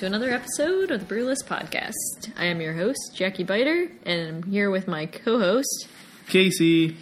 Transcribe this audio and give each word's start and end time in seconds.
to 0.00 0.06
another 0.06 0.30
episode 0.30 0.90
of 0.90 1.00
the 1.00 1.14
Brewless 1.14 1.42
Podcast. 1.42 2.32
I 2.34 2.46
am 2.46 2.62
your 2.62 2.72
host, 2.72 3.12
Jackie 3.14 3.44
Biter, 3.44 3.92
and 4.06 4.28
I'm 4.28 4.42
here 4.44 4.70
with 4.70 4.88
my 4.88 5.04
co 5.04 5.38
host. 5.38 5.88
Casey. 6.26 6.96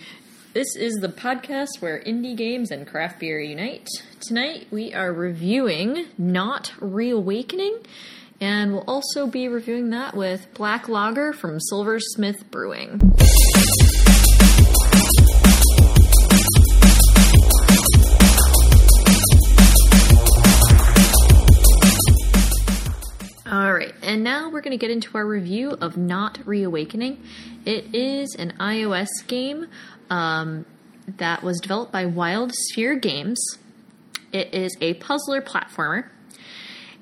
This 0.52 0.74
is 0.74 0.94
the 0.94 1.06
podcast 1.06 1.78
where 1.78 2.00
indie 2.00 2.36
games 2.36 2.72
and 2.72 2.88
craft 2.88 3.20
beer 3.20 3.38
unite. 3.38 3.86
Tonight 4.18 4.66
we 4.72 4.92
are 4.94 5.12
reviewing 5.12 6.06
Naught 6.18 6.72
Reawakening, 6.80 7.78
and 8.40 8.72
we'll 8.72 8.84
also 8.88 9.28
be 9.28 9.46
reviewing 9.46 9.90
that 9.90 10.16
with 10.16 10.52
Black 10.54 10.88
Lager 10.88 11.32
from 11.32 11.60
Silversmith 11.60 12.50
Brewing. 12.50 13.00
All 23.50 23.72
right, 23.72 23.94
and 24.02 24.22
now 24.22 24.50
we're 24.50 24.60
going 24.60 24.72
to 24.72 24.76
get 24.76 24.90
into 24.90 25.16
our 25.16 25.26
review 25.26 25.70
of 25.80 25.96
Naught 25.96 26.38
Reawakening. 26.44 27.24
It 27.64 27.94
is 27.94 28.34
an 28.34 28.52
iOS 28.60 29.08
game 29.26 29.68
um, 30.10 30.66
that 31.16 31.42
was 31.42 31.58
developed 31.58 31.90
by 31.90 32.04
Wild 32.04 32.52
Sphere 32.54 32.94
Games. 32.96 33.40
It 34.32 34.52
is 34.52 34.76
a 34.82 34.94
puzzler 34.94 35.40
platformer, 35.40 36.08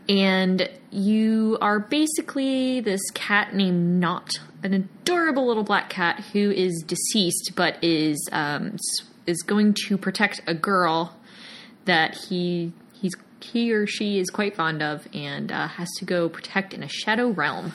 and 0.08 0.70
you 0.92 1.58
are 1.60 1.80
basically 1.80 2.80
this 2.80 3.02
cat 3.10 3.52
named 3.52 3.98
Naught, 4.00 4.38
an 4.62 4.72
adorable 4.72 5.48
little 5.48 5.64
black 5.64 5.90
cat 5.90 6.26
who 6.32 6.52
is 6.52 6.84
deceased 6.86 7.54
but 7.56 7.82
is 7.82 8.28
um, 8.30 8.76
is 9.26 9.42
going 9.42 9.74
to 9.88 9.98
protect 9.98 10.42
a 10.46 10.54
girl 10.54 11.16
that 11.86 12.14
he 12.28 12.72
he 13.40 13.72
or 13.72 13.86
she 13.86 14.18
is 14.18 14.30
quite 14.30 14.56
fond 14.56 14.82
of 14.82 15.06
and 15.14 15.50
uh, 15.52 15.68
has 15.68 15.88
to 15.98 16.04
go 16.04 16.28
protect 16.28 16.74
in 16.74 16.82
a 16.82 16.88
shadow 16.88 17.28
realm. 17.28 17.72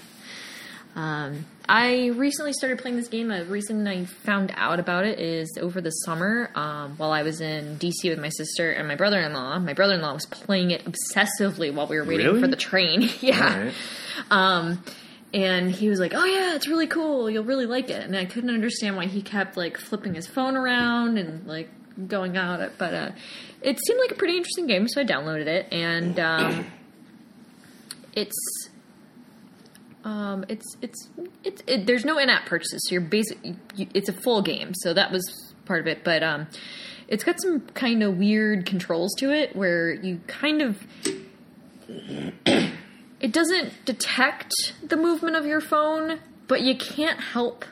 Um, 0.95 1.45
I 1.69 2.07
recently 2.07 2.51
started 2.51 2.79
playing 2.79 2.97
this 2.97 3.07
game. 3.07 3.29
The 3.29 3.45
reason 3.45 3.87
I 3.87 4.03
found 4.03 4.51
out 4.57 4.79
about 4.79 5.05
it 5.05 5.19
is 5.19 5.57
over 5.61 5.79
the 5.79 5.89
summer, 5.91 6.49
um, 6.53 6.97
while 6.97 7.11
I 7.13 7.23
was 7.23 7.39
in 7.39 7.77
DC 7.77 8.09
with 8.09 8.19
my 8.19 8.27
sister 8.27 8.71
and 8.71 8.87
my 8.89 8.95
brother 8.95 9.21
in 9.21 9.31
law. 9.31 9.57
My 9.59 9.71
brother 9.71 9.93
in 9.93 10.01
law 10.01 10.13
was 10.13 10.25
playing 10.25 10.71
it 10.71 10.83
obsessively 10.83 11.73
while 11.73 11.87
we 11.87 11.95
were 11.97 12.03
waiting 12.03 12.25
Really? 12.25 12.41
for 12.41 12.47
the 12.47 12.57
train. 12.57 13.09
yeah. 13.21 13.53
Alright. 13.55 13.73
Um, 14.29 14.83
and 15.33 15.71
he 15.71 15.87
was 15.87 15.97
like, 16.01 16.11
"Oh 16.13 16.25
yeah, 16.25 16.55
it's 16.55 16.67
really 16.67 16.87
cool. 16.87 17.29
You'll 17.29 17.45
really 17.45 17.65
like 17.65 17.89
it." 17.89 18.03
And 18.05 18.17
I 18.17 18.25
couldn't 18.25 18.49
understand 18.49 18.97
why 18.97 19.05
he 19.05 19.21
kept 19.21 19.55
like 19.55 19.77
flipping 19.77 20.13
his 20.13 20.27
phone 20.27 20.57
around 20.57 21.17
and 21.17 21.47
like 21.47 21.69
going 22.07 22.37
out. 22.37 22.71
But 22.77 22.93
uh, 22.93 23.11
it 23.61 23.79
seemed 23.85 23.99
like 23.99 24.11
a 24.11 24.15
pretty 24.15 24.37
interesting 24.37 24.67
game, 24.67 24.87
so 24.87 25.01
I 25.01 25.05
downloaded 25.05 25.47
it, 25.47 25.67
and 25.71 26.19
um, 26.19 26.65
it's 28.13 28.69
um, 30.03 30.45
it's 30.49 30.75
it's 30.81 31.09
it's 31.43 31.61
it, 31.67 31.85
there's 31.85 32.05
no 32.05 32.17
in-app 32.17 32.45
purchases, 32.45 32.81
so 32.87 32.93
you're 32.93 33.01
basic. 33.01 33.37
You, 33.75 33.87
it's 33.93 34.09
a 34.09 34.13
full 34.13 34.41
game, 34.41 34.73
so 34.73 34.93
that 34.93 35.11
was 35.11 35.53
part 35.65 35.81
of 35.81 35.87
it. 35.87 36.03
But 36.03 36.23
um, 36.23 36.47
it's 37.07 37.23
got 37.23 37.41
some 37.41 37.61
kind 37.73 38.01
of 38.03 38.17
weird 38.17 38.65
controls 38.65 39.13
to 39.19 39.31
it, 39.31 39.55
where 39.55 39.93
you 39.93 40.21
kind 40.27 40.61
of 40.61 40.79
it 41.87 43.31
doesn't 43.31 43.85
detect 43.85 44.53
the 44.83 44.97
movement 44.97 45.35
of 45.35 45.45
your 45.45 45.61
phone, 45.61 46.19
but 46.47 46.61
you 46.61 46.75
can't 46.77 47.19
help 47.19 47.65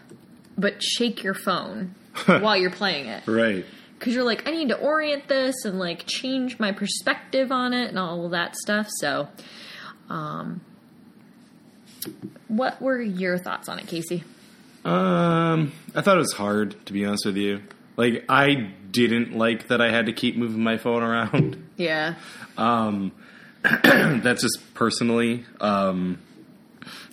but 0.58 0.84
shake 0.84 1.24
your 1.24 1.34
phone 1.34 1.96
while 2.26 2.58
you're 2.58 2.70
playing 2.70 3.08
it 3.08 3.24
Right. 3.26 3.66
Because 4.00 4.16
you're 4.16 4.24
like, 4.24 4.48
I 4.48 4.52
need 4.52 4.70
to 4.70 4.78
orient 4.78 5.28
this 5.28 5.66
and 5.66 5.78
like 5.78 6.06
change 6.08 6.58
my 6.58 6.72
perspective 6.72 7.52
on 7.52 7.74
it 7.74 7.90
and 7.90 8.00
all 8.00 8.24
of 8.26 8.32
that 8.32 8.56
stuff. 8.56 8.88
So, 8.90 9.28
um, 10.10 10.62
what 12.48 12.82
were 12.82 13.02
your 13.02 13.38
thoughts 13.38 13.68
on 13.68 13.78
it, 13.78 13.88
Casey? 13.88 14.24
Um, 14.86 15.74
I 15.94 16.02
thought 16.02 16.16
it 16.16 16.20
was 16.20 16.34
hard 16.34 16.86
to 16.86 16.94
be 16.94 17.06
honest 17.06 17.26
with 17.26 17.36
you. 17.36 17.62
Like 17.98 18.24
I 18.30 18.72
didn't 18.92 19.34
like 19.38 19.68
that 19.68 19.82
I 19.82 19.92
had 19.92 20.06
to 20.06 20.14
keep 20.14 20.38
moving 20.38 20.64
my 20.64 20.78
phone 20.78 21.04
around. 21.04 21.66
Yeah, 21.78 22.16
Um, 22.58 23.14
that's 23.64 24.42
just 24.42 24.74
personally. 24.74 25.46
Um, 25.62 26.20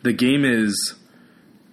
the 0.03 0.12
game 0.12 0.44
is 0.44 0.94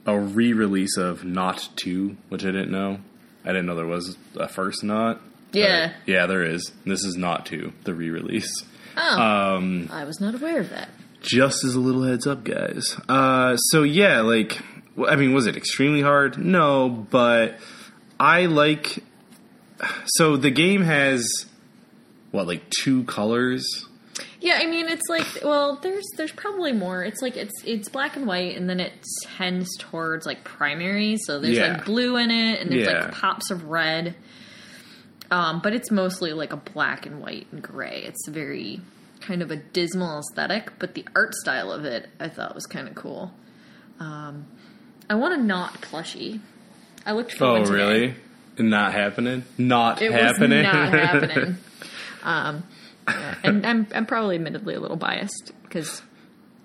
a 0.05 0.15
re-release 0.19 0.95
of 0.97 1.23
Naught 1.25 1.69
Two, 1.75 2.17
which 2.29 2.43
I 2.43 2.47
didn't 2.51 2.69
know. 2.71 2.99
I 3.43 3.47
didn't 3.49 3.65
know 3.65 3.75
there 3.75 3.85
was 3.85 4.17
a 4.35 4.47
first 4.47 4.83
Naught. 4.83 5.21
yeah. 5.51 5.93
Yeah, 6.05 6.25
there 6.27 6.43
is. 6.43 6.71
This 6.85 7.03
is 7.03 7.15
Naught 7.17 7.45
Two, 7.45 7.73
the 7.83 7.93
re-release. 7.93 8.51
Oh, 8.97 9.21
Um, 9.21 9.89
I 9.91 10.03
was 10.05 10.19
not 10.21 10.35
aware 10.35 10.59
of 10.59 10.69
that. 10.69 10.89
just 11.21 11.63
as 11.63 11.75
a 11.75 11.79
little 11.79 12.03
heads 12.03 12.27
up, 12.27 12.43
guys. 12.43 12.95
Uh, 13.09 13.55
so 13.57 13.83
yeah, 13.83 14.21
like, 14.21 14.59
I 15.07 15.15
mean, 15.15 15.33
was 15.33 15.47
it 15.47 15.57
extremely 15.57 16.01
hard? 16.01 16.37
No, 16.37 16.89
but 16.89 17.57
I 18.19 18.45
like. 18.45 19.03
So 20.05 20.37
the 20.37 20.51
game 20.51 20.81
has 20.83 21.27
what, 22.31 22.47
like 22.47 22.69
two 22.69 23.03
colors? 23.05 23.65
Yeah, 24.39 24.59
I 24.61 24.67
mean, 24.67 24.87
it's 24.89 25.07
like, 25.09 25.25
well, 25.43 25.77
there's 25.81 26.05
there's 26.17 26.31
probably 26.31 26.71
more. 26.71 27.03
It's 27.03 27.21
like 27.21 27.35
it's 27.37 27.63
it's 27.65 27.89
black 27.89 28.15
and 28.15 28.27
white, 28.27 28.55
and 28.57 28.69
then 28.69 28.79
it 28.79 28.91
tends 29.37 29.69
towards 29.79 30.25
like 30.25 30.43
primary. 30.43 31.17
So 31.17 31.39
there's 31.39 31.57
Yeah. 31.57 31.73
like 31.73 31.85
blue 31.85 32.17
in 32.17 32.29
it, 32.29 32.59
and 32.61 32.71
there's 32.71 32.85
Yeah. 32.87 33.05
like 33.05 33.11
pops 33.13 33.49
of 33.51 33.65
red. 33.65 34.15
Um, 35.31 35.61
but 35.63 35.73
it's 35.73 35.89
mostly 35.89 36.33
like 36.33 36.53
a 36.53 36.57
black 36.57 37.05
and 37.05 37.21
white 37.21 37.47
and 37.51 37.61
gray. 37.61 38.03
It's 38.05 38.27
very 38.27 38.81
kind 39.21 39.41
of 39.41 39.49
a 39.49 39.55
dismal 39.55 40.19
aesthetic, 40.19 40.73
but 40.77 40.93
the 40.93 41.05
art 41.15 41.33
style 41.33 41.71
of 41.71 41.85
it 41.85 42.09
I 42.19 42.27
thought 42.29 42.53
was 42.53 42.65
kind 42.67 42.87
of 42.87 42.93
cool. 42.95 43.31
Um, 43.99 44.45
I 45.09 45.15
want 45.15 45.33
a 45.33 45.41
Naught 45.43 45.81
plushie. 45.81 46.39
I 47.05 47.13
looked 47.13 47.33
for 47.33 47.45
Oh, 47.45 47.53
one 47.53 47.63
today. 47.63 47.73
really? 47.73 48.15
Not 48.59 48.93
happening? 48.93 49.43
Not 49.57 50.01
It 50.01 50.11
happening? 50.11 50.63
not 50.63 50.93
happening. 50.93 51.57
Um, 52.25 52.63
yeah, 53.07 53.35
and 53.43 53.65
I'm 53.65 53.87
I'm 53.93 54.05
probably 54.05 54.35
admittedly 54.35 54.75
a 54.75 54.79
little 54.79 54.97
biased 54.97 55.51
because 55.63 56.01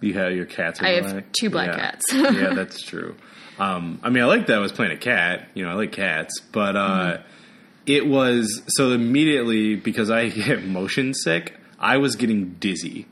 you 0.00 0.14
have 0.14 0.32
your 0.32 0.46
cats. 0.46 0.80
Are 0.80 0.86
I 0.86 0.90
have 0.92 1.10
black? 1.10 1.32
two 1.32 1.50
black 1.50 1.68
Yeah. 1.68 1.76
cats. 1.76 2.02
yeah, 2.12 2.50
that's 2.54 2.82
true. 2.82 3.16
Um, 3.58 3.98
I 4.04 4.10
mean, 4.10 4.22
I 4.22 4.26
like 4.26 4.46
that 4.46 4.56
I 4.56 4.60
was 4.60 4.72
playing 4.72 4.92
a 4.92 4.96
cat. 4.96 5.48
You 5.54 5.64
know, 5.64 5.70
I 5.70 5.74
like 5.74 5.92
cats, 5.92 6.40
but 6.52 6.76
uh, 6.76 6.88
Mm-hmm. 7.18 7.22
it 7.86 8.06
was 8.06 8.62
so 8.68 8.92
immediately 8.92 9.74
because 9.74 10.10
I 10.10 10.28
get 10.30 10.64
motion 10.64 11.14
sick. 11.14 11.54
I 11.78 11.96
was 11.98 12.16
getting 12.16 12.54
dizzy, 12.60 13.06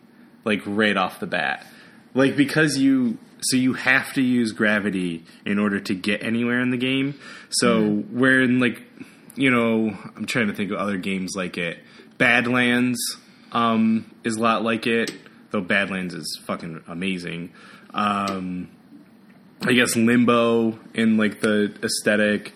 like 0.45 0.61
right 0.67 0.97
off 0.97 1.21
the 1.21 1.27
bat, 1.27 1.67
like 2.15 2.37
because 2.37 2.77
you. 2.79 3.19
So 3.43 3.59
you 3.59 3.75
have 3.75 4.15
to 4.15 4.23
use 4.23 4.53
gravity 4.53 5.23
in 5.45 5.59
order 5.59 5.79
to 5.79 5.95
get 5.95 6.23
anywhere 6.23 6.59
in 6.61 6.71
the 6.71 6.79
game. 6.79 7.15
So 7.51 7.83
Mm-hmm. 7.83 8.19
where 8.19 8.41
in 8.41 8.61
like, 8.61 8.81
you 9.37 9.51
know, 9.51 9.95
I'm 10.17 10.25
trying 10.25 10.47
to 10.49 10.55
think 10.55 10.71
of 10.73 10.79
other 10.79 10.97
games 10.97 11.35
like 11.37 11.59
it. 11.59 11.79
Badlands 12.19 12.99
um, 13.53 14.11
is 14.25 14.37
a 14.37 14.41
lot 14.41 14.63
like 14.63 14.87
it, 14.87 15.13
though 15.51 15.61
Badlands 15.61 16.15
is 16.15 16.41
fucking 16.47 16.83
amazing. 16.87 17.53
Um, 17.93 18.69
I 19.63 19.73
guess 19.73 19.97
Limbo 19.97 20.79
in 20.95 21.17
like 21.17 21.41
the 21.41 21.75
aesthetic, 21.83 22.53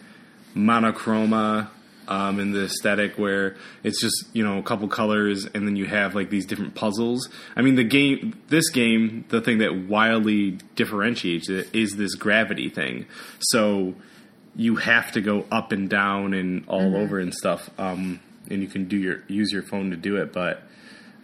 Monochroma 0.54 1.69
um, 2.10 2.41
in 2.41 2.53
the 2.53 2.65
aesthetic 2.65 3.16
where 3.16 3.56
it's 3.84 4.00
just 4.00 4.26
you 4.32 4.44
know 4.44 4.59
a 4.59 4.62
couple 4.62 4.88
colors 4.88 5.47
and 5.47 5.66
then 5.66 5.77
you 5.77 5.87
have 5.87 6.15
like 6.15 6.28
these 6.28 6.44
different 6.44 6.75
puzzles. 6.75 7.28
I 7.56 7.62
mean 7.62 7.77
the 7.77 7.84
game, 7.84 8.38
this 8.48 8.69
game, 8.69 9.25
the 9.28 9.41
thing 9.41 9.59
that 9.59 9.75
wildly 9.88 10.59
differentiates 10.75 11.48
it 11.48 11.75
is 11.75 11.97
this 11.97 12.16
gravity 12.16 12.68
thing. 12.68 13.06
So 13.39 13.95
you 14.56 14.77
have 14.77 15.13
to 15.13 15.21
go 15.21 15.47
up 15.53 15.71
and 15.71 15.89
down 15.89 16.34
and 16.34 16.65
all 16.66 16.97
over 16.97 17.21
and 17.21 17.33
stuff. 17.33 17.71
Um, 17.78 18.21
and 18.50 18.62
you 18.62 18.68
can 18.68 18.86
do 18.86 18.97
your 18.97 19.22
use 19.28 19.52
your 19.52 19.62
phone 19.62 19.91
to 19.91 19.97
do 19.97 20.16
it, 20.16 20.32
but 20.32 20.62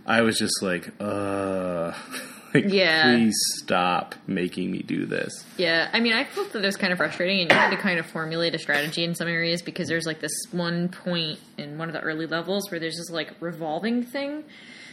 I 0.06 0.22
was 0.22 0.38
just 0.38 0.62
like, 0.62 0.88
uh, 1.00 1.92
like, 2.54 2.64
Yeah. 2.68 3.02
please 3.02 3.34
stop 3.58 4.14
making 4.26 4.70
me 4.70 4.78
do 4.82 5.04
this. 5.04 5.44
Yeah, 5.56 5.90
I 5.92 6.00
mean, 6.00 6.12
I 6.12 6.24
felt 6.24 6.52
that 6.52 6.62
it 6.62 6.66
was 6.66 6.76
kind 6.76 6.92
of 6.92 6.98
frustrating, 6.98 7.40
and 7.40 7.50
you 7.50 7.56
had 7.56 7.70
to 7.70 7.76
kind 7.76 7.98
of 7.98 8.06
formulate 8.06 8.54
a 8.54 8.58
strategy 8.58 9.02
in 9.04 9.14
some 9.14 9.26
areas 9.28 9.62
because 9.62 9.88
there's 9.88 10.06
like 10.06 10.20
this 10.20 10.32
one 10.52 10.88
point 10.88 11.38
in 11.58 11.76
one 11.78 11.88
of 11.88 11.92
the 11.94 12.00
early 12.00 12.26
levels 12.26 12.70
where 12.70 12.78
there's 12.78 12.96
this 12.96 13.10
like 13.10 13.32
revolving 13.40 14.04
thing. 14.04 14.44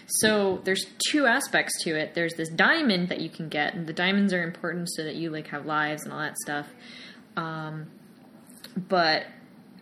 So 0.08 0.60
there's 0.66 0.86
two 1.10 1.28
aspects 1.28 1.82
to 1.84 1.92
it. 1.98 2.14
There's 2.14 2.34
this 2.34 2.50
diamond 2.50 3.08
that 3.10 3.22
you 3.22 3.30
can 3.30 3.48
get, 3.48 3.74
and 3.74 3.88
the 3.88 3.94
diamonds 3.94 4.34
are 4.34 4.44
important 4.44 4.90
so 4.92 5.04
that 5.04 5.16
you 5.16 5.30
like 5.30 5.48
have 5.48 5.66
lives 5.66 6.04
and 6.04 6.12
all 6.12 6.20
that 6.20 6.38
stuff. 6.40 6.68
Um, 7.38 7.88
but 8.90 9.26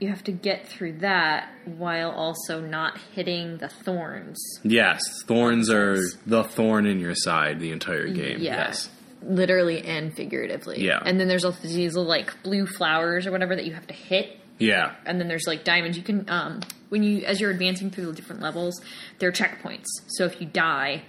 you 0.02 0.10
have 0.10 0.24
to 0.24 0.32
get 0.32 0.68
through 0.68 0.94
that 1.00 1.48
while 1.66 2.10
also 2.12 2.60
not 2.60 2.98
hitting 3.14 3.58
the 3.58 3.70
thorns. 3.70 4.60
Yes, 4.64 5.00
thorns 5.28 5.70
are 5.70 5.98
the 6.26 6.44
thorn 6.44 6.86
in 6.88 7.00
your 7.00 7.14
side 7.16 7.60
the 7.60 7.72
entire 7.72 8.08
game. 8.08 8.40
Yeah. 8.40 8.56
Yes. 8.68 8.90
Literally 9.22 9.84
and 9.86 10.14
figuratively. 10.16 10.84
Yeah. 10.84 11.00
And 11.06 11.20
then 11.20 11.28
there's 11.28 11.46
also 11.46 11.60
these 11.62 11.96
little 11.96 12.10
like 12.10 12.42
blue 12.42 12.66
flowers 12.66 13.28
or 13.28 13.32
whatever 13.32 13.56
that 13.56 13.66
you 13.66 13.74
have 13.74 13.86
to 13.88 13.94
hit 13.94 14.40
Yeah. 14.58 14.96
and 15.06 15.20
then 15.20 15.28
there's 15.28 15.46
like 15.46 15.64
diamonds. 15.64 15.96
You 15.98 16.04
can 16.04 16.28
um, 16.28 16.62
when 16.90 17.04
you 17.04 17.24
as 17.26 17.40
you're 17.40 17.52
advancing 17.52 17.92
through 17.92 18.08
the 18.08 18.14
different 18.14 18.42
levels, 18.42 18.82
there 19.20 19.30
are 19.30 19.32
checkpoints. 19.32 19.86
So 20.08 20.26
if 20.26 20.42
you 20.42 20.48
die, 20.48 21.04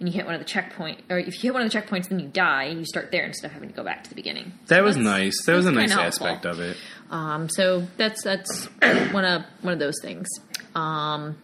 and 0.00 0.08
you 0.08 0.14
hit 0.14 0.24
one 0.26 0.34
of 0.34 0.40
the 0.40 0.44
checkpoint, 0.46 1.00
or 1.10 1.18
if 1.18 1.34
you 1.34 1.40
hit 1.50 1.54
one 1.54 1.62
of 1.62 1.70
the 1.72 1.76
checkpoints, 1.78 2.08
then 2.08 2.20
you 2.20 2.28
die, 2.28 2.64
and 2.64 2.78
you 2.78 2.84
start 2.86 3.10
there 3.10 3.24
instead 3.24 3.48
of 3.48 3.52
having 3.52 3.68
to 3.68 3.74
go 3.74 3.82
back 3.82 4.04
to 4.04 4.08
the 4.08 4.14
beginning. 4.14 4.52
That 4.68 4.76
So 4.78 4.84
was 4.84 4.96
nice. 4.96 5.34
That 5.44 5.54
was 5.54 5.66
a 5.66 5.72
nice 5.72 5.90
aspect 5.92 6.44
helpful. 6.44 6.50
of 6.52 6.60
it. 6.60 6.76
Um, 7.10 7.48
so 7.48 7.86
that's 7.96 8.22
that's 8.22 8.66
one 9.12 9.24
of 9.24 9.42
one 9.62 9.72
of 9.72 9.78
those 9.78 9.96
things. 10.02 10.28
Um, 10.74 11.36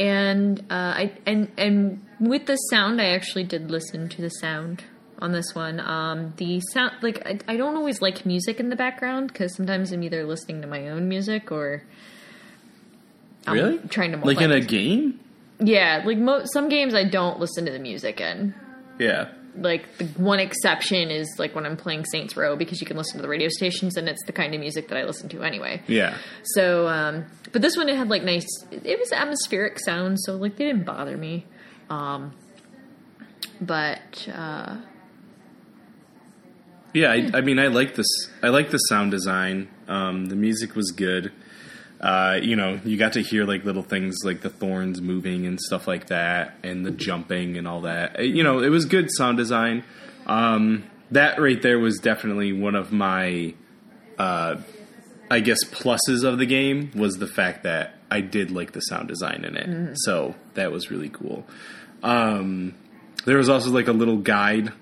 and 0.00 0.60
uh, 0.70 0.94
I 0.96 1.12
and 1.26 1.50
and 1.56 2.04
with 2.20 2.46
the 2.46 2.56
sound, 2.56 3.00
I 3.00 3.06
actually 3.10 3.44
did 3.44 3.70
listen 3.70 4.08
to 4.10 4.22
the 4.22 4.28
sound 4.28 4.84
on 5.20 5.32
this 5.32 5.54
one. 5.54 5.80
Um, 5.80 6.34
the 6.36 6.60
sound, 6.72 6.92
like 7.02 7.26
I, 7.26 7.38
I 7.52 7.56
don't 7.56 7.76
always 7.76 8.00
like 8.00 8.24
music 8.26 8.60
in 8.60 8.68
the 8.68 8.76
background 8.76 9.32
because 9.32 9.54
sometimes 9.56 9.90
I'm 9.92 10.02
either 10.04 10.24
listening 10.24 10.60
to 10.62 10.68
my 10.68 10.88
own 10.88 11.08
music 11.08 11.50
or 11.50 11.82
I'm 13.46 13.54
Really? 13.54 13.78
trying 13.88 14.12
to 14.12 14.18
Like 14.18 14.40
in 14.40 14.52
a 14.52 14.60
game? 14.60 15.18
yeah, 15.58 16.02
like 16.04 16.18
mo- 16.18 16.44
some 16.44 16.68
games 16.68 16.94
I 16.94 17.04
don't 17.04 17.40
listen 17.40 17.64
to 17.66 17.72
the 17.72 17.78
music 17.80 18.20
in. 18.20 18.54
Yeah. 19.00 19.28
Like 19.56 19.98
the 19.98 20.04
one 20.20 20.38
exception 20.38 21.10
is 21.10 21.34
like 21.38 21.54
when 21.54 21.66
I'm 21.66 21.76
playing 21.76 22.04
Saints 22.04 22.36
Row 22.36 22.54
because 22.54 22.80
you 22.80 22.86
can 22.86 22.96
listen 22.96 23.16
to 23.16 23.22
the 23.22 23.28
radio 23.28 23.48
stations 23.48 23.96
and 23.96 24.08
it's 24.08 24.24
the 24.26 24.32
kind 24.32 24.54
of 24.54 24.60
music 24.60 24.88
that 24.88 24.98
I 24.98 25.04
listen 25.04 25.28
to 25.30 25.42
anyway. 25.42 25.82
Yeah. 25.88 26.16
So, 26.44 26.86
um, 26.86 27.26
but 27.52 27.62
this 27.62 27.76
one 27.76 27.88
it 27.88 27.96
had 27.96 28.08
like 28.08 28.22
nice. 28.22 28.46
It 28.70 28.98
was 28.98 29.10
atmospheric 29.12 29.80
sound, 29.80 30.20
so 30.20 30.36
like 30.36 30.56
they 30.56 30.64
didn't 30.64 30.84
bother 30.84 31.16
me. 31.16 31.46
Um, 31.90 32.34
but 33.60 34.28
uh, 34.32 34.76
Yeah, 36.94 37.10
I, 37.10 37.30
I 37.34 37.40
mean, 37.40 37.58
I 37.58 37.66
like 37.66 37.94
this. 37.94 38.06
I 38.42 38.48
like 38.48 38.70
the 38.70 38.78
sound 38.78 39.10
design. 39.10 39.68
Um, 39.88 40.26
the 40.26 40.36
music 40.36 40.74
was 40.76 40.90
good. 40.90 41.32
Uh, 42.00 42.38
you 42.40 42.54
know, 42.54 42.78
you 42.84 42.96
got 42.96 43.14
to 43.14 43.22
hear 43.22 43.44
like 43.44 43.64
little 43.64 43.82
things 43.82 44.18
like 44.24 44.40
the 44.40 44.50
thorns 44.50 45.00
moving 45.00 45.46
and 45.46 45.60
stuff 45.60 45.88
like 45.88 46.06
that, 46.08 46.54
and 46.62 46.86
the 46.86 46.92
jumping 46.92 47.56
and 47.56 47.66
all 47.66 47.80
that. 47.82 48.18
Uh, 48.20 48.22
You 48.22 48.42
know, 48.44 48.60
it 48.60 48.68
was 48.68 48.84
good 48.84 49.08
sound 49.16 49.36
design. 49.36 49.82
Um, 50.26 50.84
that 51.10 51.40
right 51.40 51.60
there 51.60 51.78
was 51.78 51.98
definitely 51.98 52.52
one 52.52 52.74
of 52.76 52.92
my, 52.92 53.54
uh, 54.18 54.56
I 55.30 55.40
guess, 55.40 55.64
pluses 55.64 56.22
of 56.22 56.38
the 56.38 56.46
game 56.46 56.90
was 56.94 57.16
the 57.16 57.26
fact 57.26 57.64
that 57.64 57.94
I 58.10 58.20
did 58.20 58.50
like 58.50 58.72
the 58.72 58.80
sound 58.80 59.08
design 59.08 59.44
in 59.44 59.56
it. 59.56 59.96
So 60.00 60.34
that 60.54 60.70
was 60.70 60.90
really 60.90 61.08
cool. 61.08 61.46
Um, 62.02 62.74
there 63.24 63.38
was 63.38 63.48
also 63.48 63.70
like 63.70 63.88
a 63.88 63.92
little 63.92 64.18
guide 64.18 64.72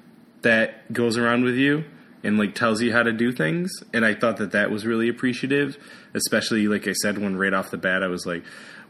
that 0.42 0.92
goes 0.92 1.16
around 1.16 1.44
with 1.44 1.54
you 1.56 1.84
and 2.24 2.38
like 2.38 2.54
tells 2.54 2.82
you 2.82 2.92
how 2.92 3.02
to 3.02 3.12
do 3.12 3.32
things 3.32 3.70
and 3.92 4.04
i 4.04 4.14
thought 4.14 4.36
that 4.38 4.52
that 4.52 4.70
was 4.70 4.84
really 4.86 5.08
appreciative 5.08 5.76
especially 6.14 6.66
like 6.68 6.88
i 6.88 6.92
said 6.92 7.18
when 7.18 7.36
right 7.36 7.54
off 7.54 7.70
the 7.70 7.76
bat 7.78 8.02
i 8.02 8.06
was 8.06 8.26
like 8.26 8.42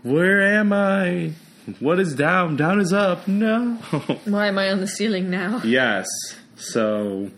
where 0.03 0.41
am 0.41 0.73
i? 0.73 1.33
What 1.81 1.99
is 1.99 2.15
down? 2.15 2.55
Down 2.55 2.79
is 2.79 2.93
up. 2.93 3.27
No. 3.27 3.75
Why 4.25 4.47
am 4.47 4.57
I 4.57 4.71
on 4.71 4.79
the 4.79 4.87
ceiling 4.87 5.31
now? 5.31 5.61
yes. 5.65 6.07
So 6.55 7.31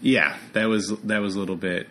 yeah 0.00 0.36
that 0.52 0.66
was 0.68 0.88
that 1.04 1.20
was 1.20 1.34
a 1.34 1.38
little 1.40 1.56
bit 1.56 1.88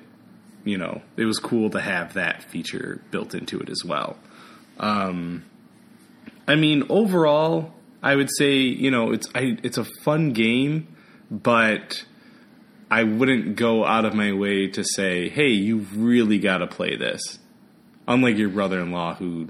you 0.63 0.77
know 0.77 1.01
it 1.17 1.25
was 1.25 1.39
cool 1.39 1.69
to 1.69 1.79
have 1.79 2.13
that 2.13 2.41
feature 2.43 3.01
built 3.11 3.33
into 3.33 3.59
it 3.59 3.69
as 3.69 3.83
well. 3.85 4.17
Um 4.77 5.45
i 6.47 6.55
mean 6.55 6.83
overall 6.89 7.73
i 8.03 8.15
would 8.15 8.29
say 8.37 8.55
you 8.57 8.91
know 8.91 9.11
it's 9.11 9.27
I, 9.35 9.57
it's 9.63 9.77
a 9.77 9.85
fun 10.03 10.31
game 10.31 10.87
but 11.29 12.05
i 12.89 13.03
wouldn't 13.03 13.55
go 13.55 13.85
out 13.85 14.05
of 14.05 14.13
my 14.13 14.31
way 14.33 14.67
to 14.67 14.83
say 14.83 15.29
hey 15.29 15.49
you 15.49 15.79
really 15.93 16.39
got 16.39 16.59
to 16.59 16.67
play 16.67 16.95
this 16.95 17.39
unlike 18.07 18.37
your 18.37 18.49
brother-in-law 18.49 19.15
who 19.15 19.49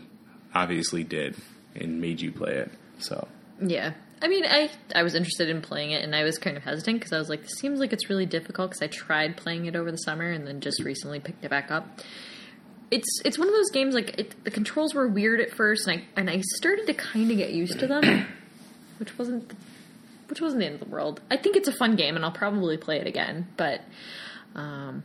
obviously 0.56 1.04
did 1.04 1.36
and 1.76 2.02
made 2.02 2.20
you 2.22 2.32
play 2.32 2.54
it 2.54 2.72
so 3.00 3.28
Yeah. 3.62 3.94
I 4.20 4.28
mean, 4.28 4.46
I 4.46 4.72
I 4.96 5.04
was 5.04 5.14
interested 5.14 5.48
in 5.48 5.62
playing 5.62 5.92
it, 5.92 6.04
and 6.04 6.16
I 6.16 6.24
was 6.24 6.40
kind 6.40 6.58
of 6.58 6.64
hesitant 6.64 7.00
because 7.00 7.14
I 7.14 7.20
was 7.20 7.30
like, 7.30 7.44
"This 7.44 7.54
seems 7.60 7.80
like 7.80 7.94
it's 7.94 8.10
really 8.10 8.26
difficult." 8.26 8.72
Because 8.72 8.82
I 8.82 8.88
tried 8.88 9.38
playing 9.38 9.68
it 9.68 9.76
over 9.76 9.92
the 9.92 9.98
summer, 9.98 10.32
and 10.32 10.48
then 10.48 10.60
just 10.60 10.84
recently 10.84 11.20
picked 11.20 11.46
it 11.46 11.52
back 11.52 11.70
up. 11.70 12.00
It's 12.90 13.22
it's 13.24 13.38
one 13.38 13.48
of 13.48 13.54
those 13.54 13.70
games 13.70 13.94
like 13.94 14.18
it, 14.20 14.44
the 14.44 14.50
controls 14.50 14.96
were 14.96 15.08
weird 15.08 15.40
at 15.40 15.52
first, 15.52 15.88
and 15.88 16.02
I 16.02 16.20
and 16.20 16.32
I 16.32 16.42
started 16.56 16.88
to 16.88 16.96
kind 16.96 17.30
of 17.30 17.38
get 17.38 17.52
used 17.52 17.78
to 17.80 17.86
them, 17.86 18.26
which 18.98 19.16
wasn't 19.20 19.52
which 20.28 20.42
wasn't 20.42 20.60
the 20.60 20.66
end 20.66 20.76
of 20.76 20.82
the 20.82 20.90
world. 20.94 21.22
I 21.32 21.38
think 21.38 21.56
it's 21.56 21.68
a 21.68 21.74
fun 21.74 21.96
game, 21.96 22.16
and 22.16 22.24
I'll 22.26 22.32
probably 22.32 22.78
play 22.78 23.00
it 23.00 23.08
again, 23.08 23.48
but 23.58 23.82
um, 24.56 25.04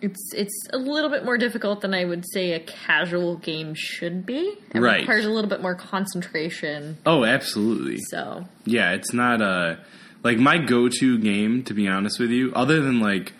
it's 0.00 0.32
it's 0.34 0.66
a 0.72 0.76
little 0.78 1.08
bit 1.10 1.24
more 1.24 1.38
difficult 1.38 1.80
than 1.80 1.94
I 1.94 2.04
would 2.04 2.24
say 2.32 2.52
a 2.52 2.60
casual 2.60 3.36
game 3.36 3.74
should 3.74 4.26
be. 4.26 4.58
It 4.74 4.80
Right. 4.80 5.00
requires 5.00 5.24
a 5.24 5.30
little 5.30 5.48
bit 5.48 5.62
more 5.62 5.74
concentration. 5.74 6.98
oh 7.06 7.24
absolutely 7.24 7.98
So 8.10 8.44
Yeah, 8.64 8.92
it's 8.92 9.12
not 9.12 9.40
a 9.40 9.78
like 10.22 10.38
my 10.38 10.58
go-to 10.58 11.18
game 11.18 11.62
to 11.64 11.74
be 11.74 11.86
honest 11.88 12.18
with 12.18 12.30
you, 12.30 12.52
other 12.54 12.80
than 12.82 13.00
like 13.00 13.32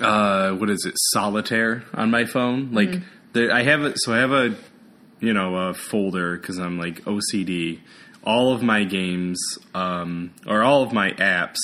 uh 0.00 0.50
what 0.52 0.68
is 0.68 0.84
it, 0.86 0.94
solitaire 1.12 1.84
on 1.94 2.10
my 2.10 2.24
phone. 2.26 2.72
Like 2.72 3.00
there, 3.32 3.52
I 3.52 3.62
have 3.62 3.82
it 3.82 3.94
so 3.98 4.12
I 4.12 4.18
have 4.18 4.32
a 4.32 4.54
you 5.20 5.32
know, 5.32 5.54
a 5.56 5.74
folder 5.74 6.36
cuz 6.38 6.58
I'm 6.58 6.78
like 6.78 7.02
OCD. 7.04 7.80
All 8.26 8.52
of 8.52 8.62
my 8.62 8.84
games 8.84 9.38
um 9.74 10.32
or 10.46 10.62
all 10.62 10.82
of 10.82 10.92
my 10.92 11.12
apps 11.12 11.56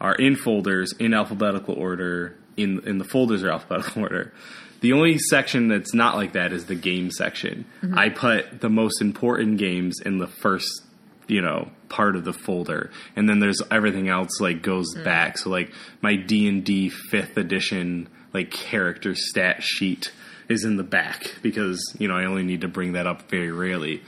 are 0.00 0.14
in 0.14 0.36
folders 0.36 0.92
in 0.98 1.14
alphabetical 1.14 1.74
order. 1.74 2.36
In 2.56 2.80
in 2.86 2.98
the 2.98 3.04
folders 3.04 3.42
are 3.42 3.50
alphabetical 3.56 4.02
order. 4.02 4.32
The 4.80 4.92
only 4.92 5.16
section 5.18 5.68
that's 5.68 5.94
not 5.94 6.16
like 6.16 6.32
that 6.32 6.52
is 6.52 6.66
the 6.66 6.74
game 6.74 7.10
section. 7.12 7.66
I 7.94 8.08
put 8.08 8.60
the 8.60 8.68
most 8.68 9.00
important 9.00 9.58
games 9.58 10.00
in 10.04 10.18
the 10.18 10.26
first 10.26 10.82
you 11.28 11.40
know 11.40 11.70
part 11.88 12.16
of 12.16 12.24
the 12.24 12.32
folder 12.32 12.90
and 13.16 13.28
then 13.28 13.38
there's 13.38 13.60
everything 13.70 14.08
else 14.08 14.40
like 14.40 14.62
goes 14.62 14.94
back 15.04 15.38
so 15.38 15.50
like 15.50 15.72
my 16.00 16.16
d&d 16.16 16.90
5th 16.90 17.36
edition 17.36 18.08
like 18.32 18.50
character 18.50 19.14
stat 19.14 19.62
sheet 19.62 20.12
is 20.48 20.64
in 20.64 20.76
the 20.76 20.82
back 20.82 21.34
because 21.42 21.80
you 21.98 22.08
know 22.08 22.16
i 22.16 22.24
only 22.24 22.42
need 22.42 22.62
to 22.62 22.68
bring 22.68 22.92
that 22.92 23.06
up 23.06 23.30
very 23.30 23.50
rarely 23.52 24.02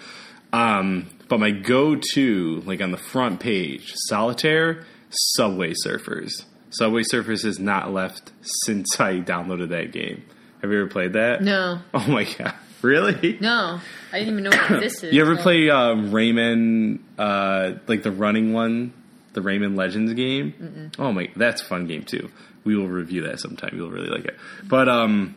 um, 0.54 1.06
but 1.28 1.38
my 1.40 1.50
go-to 1.50 2.62
like 2.64 2.80
on 2.80 2.90
the 2.90 2.96
front 2.98 3.40
page 3.40 3.92
solitaire 4.08 4.84
subway 5.10 5.72
surfers 5.86 6.44
subway 6.70 7.02
surfers 7.02 7.42
has 7.44 7.58
not 7.58 7.92
left 7.92 8.32
since 8.64 8.88
i 9.00 9.14
downloaded 9.14 9.68
that 9.70 9.92
game 9.92 10.24
have 10.62 10.70
you 10.70 10.80
ever 10.80 10.88
played 10.88 11.12
that 11.14 11.42
no, 11.42 11.80
oh 11.94 12.06
my 12.08 12.24
god 12.38 12.54
really 12.82 13.38
no, 13.40 13.80
I 14.12 14.18
didn't 14.18 14.34
even 14.34 14.44
know 14.44 14.50
what 14.50 14.80
this 14.80 15.02
is. 15.02 15.14
you 15.14 15.22
ever 15.22 15.36
so- 15.36 15.42
play 15.42 15.70
um, 15.70 16.10
Rayman, 16.12 16.98
uh, 17.18 17.78
like 17.86 18.02
the 18.02 18.12
running 18.12 18.52
one, 18.52 18.92
the 19.32 19.40
Rayman 19.40 19.74
Legends 19.76 20.12
game? 20.12 20.90
Oh 20.98 21.10
my, 21.10 21.30
that's 21.34 21.62
a 21.62 21.64
fun 21.64 21.86
game 21.86 22.02
too. 22.04 22.30
We 22.64 22.76
will 22.76 22.88
review 22.88 23.22
that 23.22 23.40
sometime. 23.40 23.70
You'll 23.74 23.90
really 23.90 24.08
like 24.08 24.26
it. 24.26 24.36
But 24.64 24.88
um, 24.90 25.34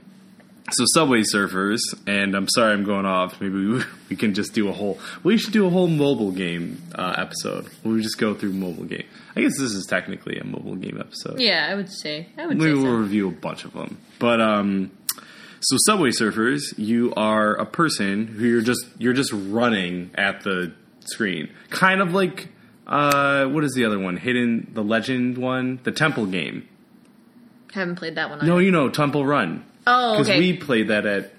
so 0.71 0.83
Subway 0.93 1.21
Surfers, 1.21 1.79
and 2.05 2.35
I'm 2.35 2.47
sorry 2.49 2.73
I'm 2.73 2.83
going 2.83 3.05
off. 3.05 3.39
Maybe 3.39 3.53
we, 3.67 3.83
we 4.09 4.15
can 4.15 4.33
just 4.33 4.53
do 4.53 4.67
a 4.69 4.71
whole. 4.73 4.99
We 5.23 5.37
should 5.37 5.53
do 5.53 5.65
a 5.65 5.69
whole 5.69 5.87
mobile 5.87 6.31
game 6.31 6.81
uh, 6.95 7.15
episode. 7.17 7.67
We 7.83 8.01
just 8.01 8.17
go 8.17 8.33
through 8.33 8.53
mobile 8.53 8.83
game. 8.85 9.05
I 9.35 9.41
guess 9.41 9.57
this 9.57 9.71
is 9.71 9.85
technically 9.85 10.37
a 10.39 10.43
mobile 10.43 10.75
game 10.75 10.97
episode. 10.99 11.39
Yeah, 11.39 11.67
I 11.71 11.75
would 11.75 11.89
say. 11.91 12.27
I 12.37 12.47
would 12.47 12.57
We 12.57 12.65
say 12.65 12.73
will 12.73 12.81
so. 12.83 12.91
review 12.95 13.27
a 13.29 13.31
bunch 13.31 13.65
of 13.65 13.73
them. 13.73 13.97
But 14.19 14.41
um 14.41 14.91
so 15.59 15.75
Subway 15.85 16.09
Surfers, 16.09 16.61
you 16.77 17.13
are 17.15 17.53
a 17.55 17.65
person 17.65 18.27
who 18.27 18.45
you're 18.45 18.61
just 18.61 18.85
you're 18.97 19.13
just 19.13 19.31
running 19.33 20.11
at 20.15 20.41
the 20.41 20.73
screen. 21.05 21.49
Kind 21.69 22.01
of 22.01 22.13
like 22.13 22.49
uh 22.87 23.45
what 23.45 23.63
is 23.63 23.73
the 23.75 23.85
other 23.85 23.99
one? 23.99 24.17
Hidden 24.17 24.71
the 24.73 24.83
Legend 24.83 25.37
one? 25.37 25.79
The 25.83 25.91
Temple 25.91 26.25
game. 26.25 26.67
Haven't 27.73 27.95
played 27.97 28.15
that 28.15 28.29
one. 28.31 28.45
No, 28.45 28.57
you 28.57 28.71
know, 28.71 28.89
Temple 28.89 29.25
Run. 29.25 29.63
Oh, 29.87 30.15
Cuz 30.17 30.29
okay. 30.29 30.39
we 30.39 30.57
played 30.57 30.89
that 30.89 31.05
at 31.05 31.33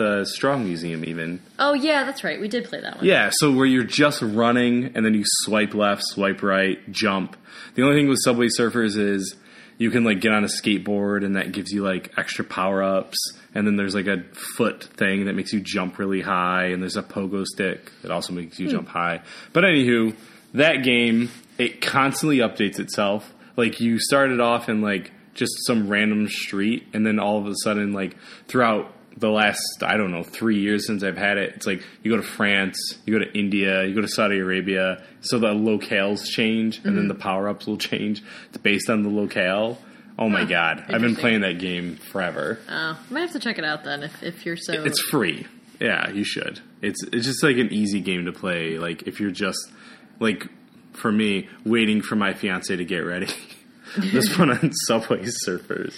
the 0.00 0.24
Strong 0.24 0.64
Museum 0.64 1.04
even. 1.04 1.40
oh, 1.58 1.74
yeah, 1.74 2.04
that's 2.04 2.24
right. 2.24 2.40
We 2.40 2.48
did 2.48 2.64
play 2.64 2.80
that 2.80 2.96
one. 2.96 3.04
Yeah, 3.04 3.30
so 3.34 3.52
where 3.52 3.66
you're 3.66 3.84
just 3.84 4.22
running 4.22 4.92
and 4.94 5.04
then 5.04 5.12
you 5.12 5.24
swipe 5.42 5.74
left, 5.74 6.02
swipe 6.06 6.42
right, 6.42 6.78
jump. 6.90 7.36
The 7.74 7.82
only 7.82 8.00
thing 8.00 8.08
with 8.08 8.18
Subway 8.24 8.48
Surfers 8.48 8.96
is 8.96 9.36
you 9.76 9.90
can 9.90 10.04
like 10.04 10.20
get 10.20 10.32
on 10.32 10.42
a 10.42 10.46
skateboard 10.46 11.24
and 11.24 11.36
that 11.36 11.52
gives 11.52 11.70
you 11.70 11.82
like 11.82 12.12
extra 12.16 12.44
power 12.46 12.82
ups. 12.82 13.18
And 13.54 13.66
then 13.66 13.76
there's 13.76 13.94
like 13.94 14.06
a 14.06 14.22
foot 14.56 14.84
thing 14.84 15.26
that 15.26 15.34
makes 15.34 15.52
you 15.52 15.60
jump 15.60 15.98
really 15.98 16.22
high. 16.22 16.66
And 16.66 16.82
there's 16.82 16.96
a 16.96 17.02
pogo 17.02 17.44
stick 17.44 17.92
that 18.00 18.10
also 18.10 18.32
makes 18.32 18.58
you 18.58 18.68
hmm. 18.68 18.72
jump 18.72 18.88
high. 18.88 19.20
But 19.52 19.64
anywho, 19.64 20.16
that 20.54 20.82
game, 20.82 21.30
it 21.58 21.82
constantly 21.82 22.38
updates 22.38 22.78
itself. 22.78 23.34
Like 23.56 23.80
you 23.80 23.98
started 23.98 24.40
off 24.40 24.68
in 24.68 24.80
like 24.80 25.12
just 25.34 25.52
some 25.66 25.88
random 25.88 26.28
street 26.28 26.86
and 26.92 27.06
then 27.06 27.18
all 27.18 27.38
of 27.38 27.46
a 27.46 27.54
sudden 27.62 27.92
like 27.92 28.16
throughout 28.48 28.92
the 29.16 29.30
last 29.30 29.82
I 29.82 29.96
don't 29.96 30.10
know 30.10 30.22
three 30.22 30.60
years 30.60 30.86
since 30.86 31.02
I've 31.02 31.16
had 31.16 31.38
it. 31.38 31.54
It's 31.56 31.66
like 31.66 31.82
you 32.02 32.10
go 32.10 32.16
to 32.16 32.22
France, 32.22 32.98
you 33.04 33.18
go 33.18 33.24
to 33.24 33.38
India, 33.38 33.84
you 33.84 33.94
go 33.94 34.00
to 34.00 34.08
Saudi 34.08 34.38
Arabia. 34.38 35.02
So 35.20 35.38
the 35.38 35.48
locales 35.48 36.24
change, 36.24 36.78
and 36.78 36.96
then 36.96 37.04
mm-hmm. 37.04 37.08
the 37.08 37.14
power 37.14 37.48
ups 37.48 37.66
will 37.66 37.76
change. 37.78 38.22
It's 38.48 38.58
based 38.58 38.88
on 38.88 39.02
the 39.02 39.10
locale. 39.10 39.78
Oh 40.18 40.28
my 40.28 40.44
god, 40.44 40.84
I've 40.88 41.00
been 41.00 41.16
playing 41.16 41.40
that 41.42 41.58
game 41.58 41.96
forever. 41.96 42.58
Oh, 42.68 42.98
I 43.08 43.12
might 43.12 43.20
have 43.20 43.32
to 43.32 43.38
check 43.38 43.58
it 43.58 43.64
out 43.64 43.84
then 43.84 44.02
if, 44.02 44.22
if 44.22 44.44
you're 44.44 44.56
so. 44.56 44.72
It's 44.74 45.00
free. 45.00 45.46
Yeah, 45.80 46.10
you 46.10 46.24
should. 46.24 46.60
It's 46.82 47.02
it's 47.04 47.24
just 47.24 47.42
like 47.42 47.56
an 47.56 47.72
easy 47.72 48.00
game 48.00 48.26
to 48.26 48.32
play. 48.32 48.78
Like 48.78 49.04
if 49.04 49.18
you're 49.18 49.30
just 49.30 49.70
like 50.18 50.46
for 50.92 51.10
me, 51.10 51.48
waiting 51.64 52.02
for 52.02 52.16
my 52.16 52.34
fiance 52.34 52.74
to 52.74 52.84
get 52.84 52.98
ready. 52.98 53.28
this 54.12 54.36
one 54.38 54.50
on 54.50 54.72
Subway 54.86 55.24
Surfers. 55.46 55.94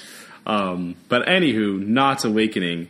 Um, 0.46 0.96
but 1.08 1.26
anywho, 1.26 1.87
Knots 1.87 2.25
Awakening, 2.25 2.88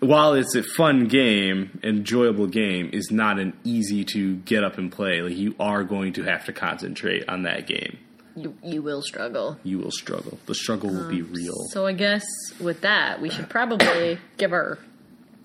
while 0.00 0.34
it's 0.34 0.54
a 0.54 0.62
fun 0.62 1.06
game, 1.06 1.78
enjoyable 1.82 2.46
game, 2.46 2.90
is 2.92 3.10
not 3.10 3.38
an 3.38 3.54
easy 3.64 4.04
to 4.12 4.36
get 4.36 4.62
up 4.64 4.76
and 4.78 4.92
play. 4.92 5.22
Like 5.22 5.36
you 5.36 5.54
are 5.58 5.84
going 5.84 6.12
to 6.14 6.24
have 6.24 6.44
to 6.46 6.52
concentrate 6.52 7.28
on 7.28 7.44
that 7.44 7.66
game. 7.66 7.98
You, 8.38 8.54
you 8.62 8.82
will 8.82 9.00
struggle. 9.00 9.58
You 9.62 9.78
will 9.78 9.90
struggle. 9.90 10.38
The 10.44 10.54
struggle 10.54 10.90
will 10.90 11.08
be 11.08 11.22
real. 11.22 11.54
So 11.70 11.86
I 11.86 11.92
guess 11.94 12.26
with 12.60 12.82
that, 12.82 13.22
we 13.22 13.30
should 13.30 13.48
probably 13.48 14.18
give 14.36 14.50
her. 14.50 14.78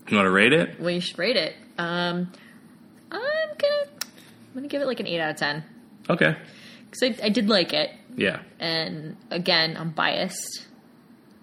You 0.09 0.17
want 0.17 0.25
to 0.25 0.31
rate 0.31 0.51
it? 0.51 0.77
we 0.81 0.99
should 0.99 1.17
rate 1.17 1.37
it. 1.37 1.55
Um, 1.77 2.29
I'm 3.09 3.19
gonna 3.57 3.85
I'm 3.93 4.53
gonna 4.55 4.67
give 4.67 4.81
it 4.81 4.87
like 4.87 4.99
an 4.99 5.07
eight 5.07 5.21
out 5.21 5.29
of 5.31 5.37
ten 5.37 5.63
Okay. 6.09 6.35
because 6.89 7.17
I, 7.21 7.25
I 7.27 7.29
did 7.29 7.47
like 7.47 7.71
it, 7.71 7.91
Yeah. 8.15 8.41
and 8.59 9.15
again, 9.29 9.77
I'm 9.77 9.89
biased 9.91 10.65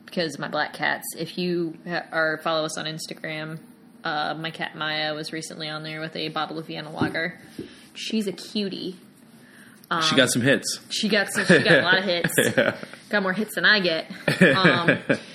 because 0.05 0.39
my 0.39 0.49
black 0.49 0.73
cats. 0.75 1.05
If 1.19 1.39
you 1.39 1.77
ha- 1.87 2.07
are 2.13 2.39
follow 2.39 2.65
us 2.65 2.77
on 2.79 2.85
Instagram, 2.87 3.59
uh, 4.05 4.35
my 4.39 4.51
cat 4.51 4.77
Maya 4.77 5.15
was 5.15 5.33
recently 5.33 5.69
on 5.69 5.83
there 5.83 6.01
with 6.01 6.15
a 6.17 6.29
bottle 6.29 6.59
of 6.59 6.67
Vienna 6.67 6.91
Lager. 6.91 7.39
She's 7.95 8.27
a 8.27 8.33
cutie. 8.33 8.97
she 10.03 10.15
got 10.17 10.31
some 10.31 10.43
hits. 10.43 10.81
She 10.91 11.09
got 11.09 11.29
some, 11.33 11.45
she 11.47 11.63
got 11.63 11.79
a 11.81 11.83
lot 11.83 11.99
of 11.99 12.05
hits. 12.05 12.35
Got 13.09 13.23
more 13.23 13.33
hits 13.33 13.55
than 13.55 13.65
I 13.65 13.81
get. 13.81 14.05
Um, 14.55 14.99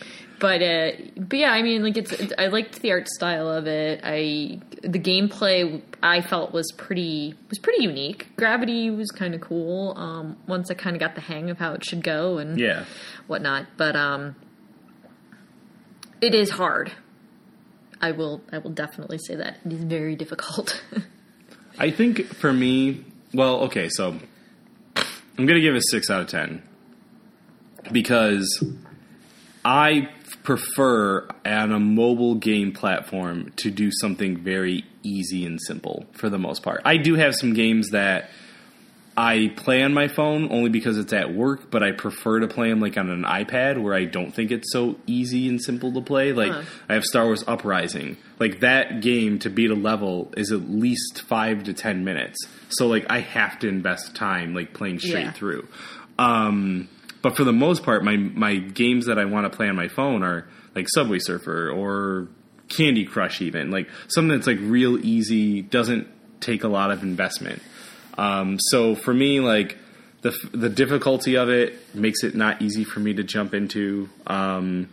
but 0.43 0.61
uh, 0.61 0.91
but 1.15 1.39
yeah, 1.39 1.51
I 1.53 1.61
mean, 1.61 1.83
like 1.83 1.95
it's, 1.95 2.11
it's. 2.11 2.33
I 2.37 2.47
liked 2.47 2.81
the 2.81 2.91
art 2.91 3.07
style 3.07 3.49
of 3.49 3.65
it. 3.65 4.01
I 4.03 4.59
the 4.81 4.99
gameplay 4.99 5.81
I 6.03 6.19
felt 6.19 6.51
was 6.51 6.69
pretty 6.77 7.33
was 7.49 7.59
pretty 7.59 7.81
unique. 7.83 8.27
Gravity 8.35 8.89
was 8.89 9.09
kind 9.09 9.33
of 9.35 9.39
cool. 9.39 9.93
Um, 9.97 10.35
once 10.45 10.69
I 10.69 10.73
kind 10.73 10.97
of 10.97 10.99
got 10.99 11.15
the 11.15 11.21
hang 11.21 11.49
of 11.49 11.59
how 11.59 11.73
it 11.75 11.85
should 11.85 12.03
go 12.03 12.39
and 12.39 12.59
Yeah. 12.59 12.83
whatnot. 13.27 13.67
But 13.77 13.95
um, 13.95 14.35
it 16.19 16.35
is 16.35 16.49
hard. 16.49 16.91
I 18.01 18.11
will 18.11 18.41
I 18.51 18.57
will 18.57 18.71
definitely 18.71 19.19
say 19.19 19.35
that 19.35 19.59
it 19.65 19.71
is 19.71 19.83
very 19.85 20.17
difficult. 20.17 20.83
I 21.79 21.89
think 21.89 22.25
for 22.25 22.51
me, 22.51 23.05
well, 23.33 23.61
okay, 23.61 23.87
so 23.89 24.09
I'm 24.97 25.45
going 25.47 25.55
to 25.55 25.61
give 25.61 25.73
it 25.73 25.77
a 25.77 25.89
6 25.89 26.09
out 26.11 26.21
of 26.21 26.27
10 26.27 26.61
because 27.93 28.63
I 29.65 30.09
prefer 30.43 31.27
on 31.45 31.71
a 31.71 31.79
mobile 31.79 32.35
game 32.35 32.71
platform 32.71 33.51
to 33.57 33.71
do 33.71 33.89
something 33.91 34.37
very 34.37 34.83
easy 35.03 35.45
and 35.45 35.59
simple 35.61 36.05
for 36.13 36.29
the 36.29 36.37
most 36.39 36.63
part. 36.63 36.81
I 36.85 36.97
do 36.97 37.15
have 37.15 37.35
some 37.35 37.53
games 37.53 37.89
that 37.91 38.29
I 39.15 39.53
play 39.55 39.83
on 39.83 39.93
my 39.93 40.07
phone 40.07 40.51
only 40.51 40.69
because 40.69 40.97
it's 40.97 41.13
at 41.13 41.33
work, 41.35 41.69
but 41.69 41.83
I 41.83 41.91
prefer 41.91 42.39
to 42.39 42.47
play 42.47 42.69
them 42.69 42.79
like 42.79 42.97
on 42.97 43.09
an 43.11 43.23
iPad 43.23 43.79
where 43.81 43.93
I 43.93 44.05
don't 44.05 44.33
think 44.33 44.49
it's 44.51 44.71
so 44.71 44.95
easy 45.05 45.47
and 45.47 45.61
simple 45.61 45.93
to 45.93 46.01
play. 46.01 46.33
Like 46.33 46.51
Huh. 46.51 46.61
I 46.89 46.93
have 46.95 47.03
Star 47.03 47.25
Wars 47.25 47.43
Uprising. 47.45 48.17
Like 48.39 48.61
that 48.61 49.01
game 49.01 49.37
to 49.39 49.49
beat 49.51 49.69
a 49.69 49.75
level 49.75 50.33
is 50.35 50.51
at 50.51 50.61
least 50.69 51.21
five 51.27 51.63
to 51.65 51.73
ten 51.73 52.03
minutes. 52.03 52.39
So 52.69 52.87
like 52.87 53.05
I 53.09 53.19
have 53.19 53.59
to 53.59 53.67
invest 53.67 54.15
time 54.15 54.55
like 54.55 54.73
playing 54.73 54.97
straight 54.99 55.25
Yeah. 55.25 55.31
through. 55.31 55.67
Um, 56.17 56.89
but 57.23 57.37
for 57.37 57.45
the 57.45 57.53
most 57.53 57.83
part, 57.83 58.03
my 58.03 58.17
my 58.17 58.57
games 58.57 59.07
that 59.07 59.17
I 59.17 59.25
want 59.25 59.51
to 59.51 59.57
play 59.57 59.67
on 59.69 59.75
my 59.75 59.87
phone 59.87 60.21
are 60.21 60.45
like 60.75 60.87
Subway 60.93 61.19
Surfer 61.19 61.71
or 61.71 62.27
Candy 62.67 63.05
Crush, 63.05 63.41
even 63.41 63.71
like 63.71 63.87
something 64.09 64.37
that's 64.37 64.45
like 64.45 64.59
real 64.61 65.03
easy, 65.03 65.61
doesn't 65.61 66.07
take 66.41 66.63
a 66.63 66.67
lot 66.67 66.91
of 66.91 67.01
investment. 67.01 67.63
Um, 68.17 68.59
so 68.59 68.93
for 68.93 69.13
me, 69.13 69.39
like 69.39 69.77
the 70.21 70.35
the 70.51 70.69
difficulty 70.69 71.37
of 71.37 71.49
it 71.49 71.95
makes 71.95 72.23
it 72.23 72.35
not 72.35 72.61
easy 72.61 72.83
for 72.83 72.99
me 72.99 73.13
to 73.13 73.23
jump 73.23 73.53
into. 73.53 74.09
Um, 74.27 74.89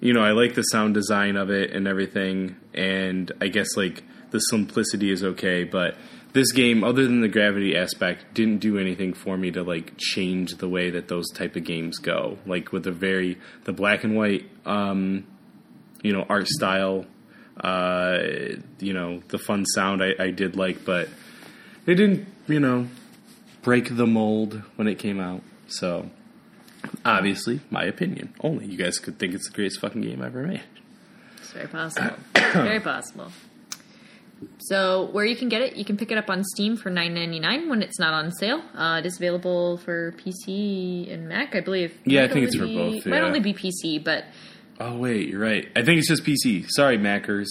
you 0.00 0.12
know, 0.12 0.20
I 0.20 0.32
like 0.32 0.56
the 0.56 0.62
sound 0.62 0.94
design 0.94 1.36
of 1.36 1.50
it 1.50 1.70
and 1.70 1.86
everything, 1.86 2.56
and 2.74 3.30
I 3.40 3.46
guess 3.46 3.76
like 3.76 4.02
the 4.32 4.40
simplicity 4.40 5.12
is 5.12 5.22
okay, 5.22 5.62
but 5.62 5.94
this 6.32 6.52
game, 6.52 6.82
other 6.82 7.04
than 7.04 7.20
the 7.20 7.28
gravity 7.28 7.76
aspect, 7.76 8.32
didn't 8.34 8.58
do 8.58 8.78
anything 8.78 9.12
for 9.12 9.36
me 9.36 9.50
to 9.50 9.62
like 9.62 9.94
change 9.98 10.56
the 10.56 10.68
way 10.68 10.90
that 10.90 11.08
those 11.08 11.30
type 11.30 11.56
of 11.56 11.64
games 11.64 11.98
go. 11.98 12.38
Like 12.46 12.72
with 12.72 12.84
the 12.84 12.92
very 12.92 13.38
the 13.64 13.72
black 13.72 14.04
and 14.04 14.16
white, 14.16 14.48
um, 14.64 15.26
you 16.02 16.12
know, 16.12 16.24
art 16.28 16.48
style, 16.48 17.06
uh, 17.60 18.18
you 18.78 18.92
know, 18.92 19.22
the 19.28 19.38
fun 19.38 19.66
sound 19.66 20.02
I, 20.02 20.14
I 20.18 20.30
did 20.30 20.56
like, 20.56 20.84
but 20.84 21.08
it 21.86 21.94
didn't, 21.94 22.26
you 22.46 22.60
know, 22.60 22.88
break 23.62 23.96
the 23.96 24.06
mold 24.06 24.62
when 24.76 24.88
it 24.88 24.98
came 24.98 25.20
out. 25.20 25.42
So 25.68 26.10
obviously, 27.04 27.60
my 27.70 27.84
opinion 27.84 28.34
only. 28.40 28.66
You 28.66 28.78
guys 28.78 28.98
could 28.98 29.18
think 29.18 29.34
it's 29.34 29.48
the 29.48 29.54
greatest 29.54 29.80
fucking 29.80 30.00
game 30.00 30.22
ever 30.22 30.46
made. 30.46 30.62
It's 31.38 31.52
very 31.52 31.68
possible. 31.68 32.16
very 32.34 32.80
possible. 32.80 33.32
So 34.58 35.08
where 35.12 35.24
you 35.24 35.36
can 35.36 35.48
get 35.48 35.62
it, 35.62 35.76
you 35.76 35.84
can 35.84 35.96
pick 35.96 36.10
it 36.10 36.18
up 36.18 36.30
on 36.30 36.42
Steam 36.44 36.76
for 36.76 36.90
nine 36.90 37.14
ninety 37.14 37.40
nine 37.40 37.68
when 37.68 37.82
it's 37.82 37.98
not 37.98 38.12
on 38.14 38.30
sale. 38.32 38.62
Uh, 38.74 39.00
it 39.00 39.06
is 39.06 39.16
available 39.16 39.78
for 39.78 40.12
PC 40.12 41.12
and 41.12 41.28
Mac, 41.28 41.54
I 41.54 41.60
believe. 41.60 41.96
Yeah, 42.04 42.24
I 42.24 42.28
think 42.28 42.46
it's 42.46 42.56
only 42.56 42.74
for 42.76 42.90
be- 42.90 42.94
both, 43.00 43.06
Might 43.06 43.22
only 43.22 43.40
be 43.40 43.52
PC, 43.54 44.02
but 44.02 44.24
Oh 44.80 44.96
wait, 44.96 45.28
you're 45.28 45.40
right. 45.40 45.68
I 45.76 45.82
think 45.82 45.98
it's 45.98 46.08
just 46.08 46.24
PC. 46.24 46.66
Sorry, 46.68 46.98
Mackers. 46.98 47.48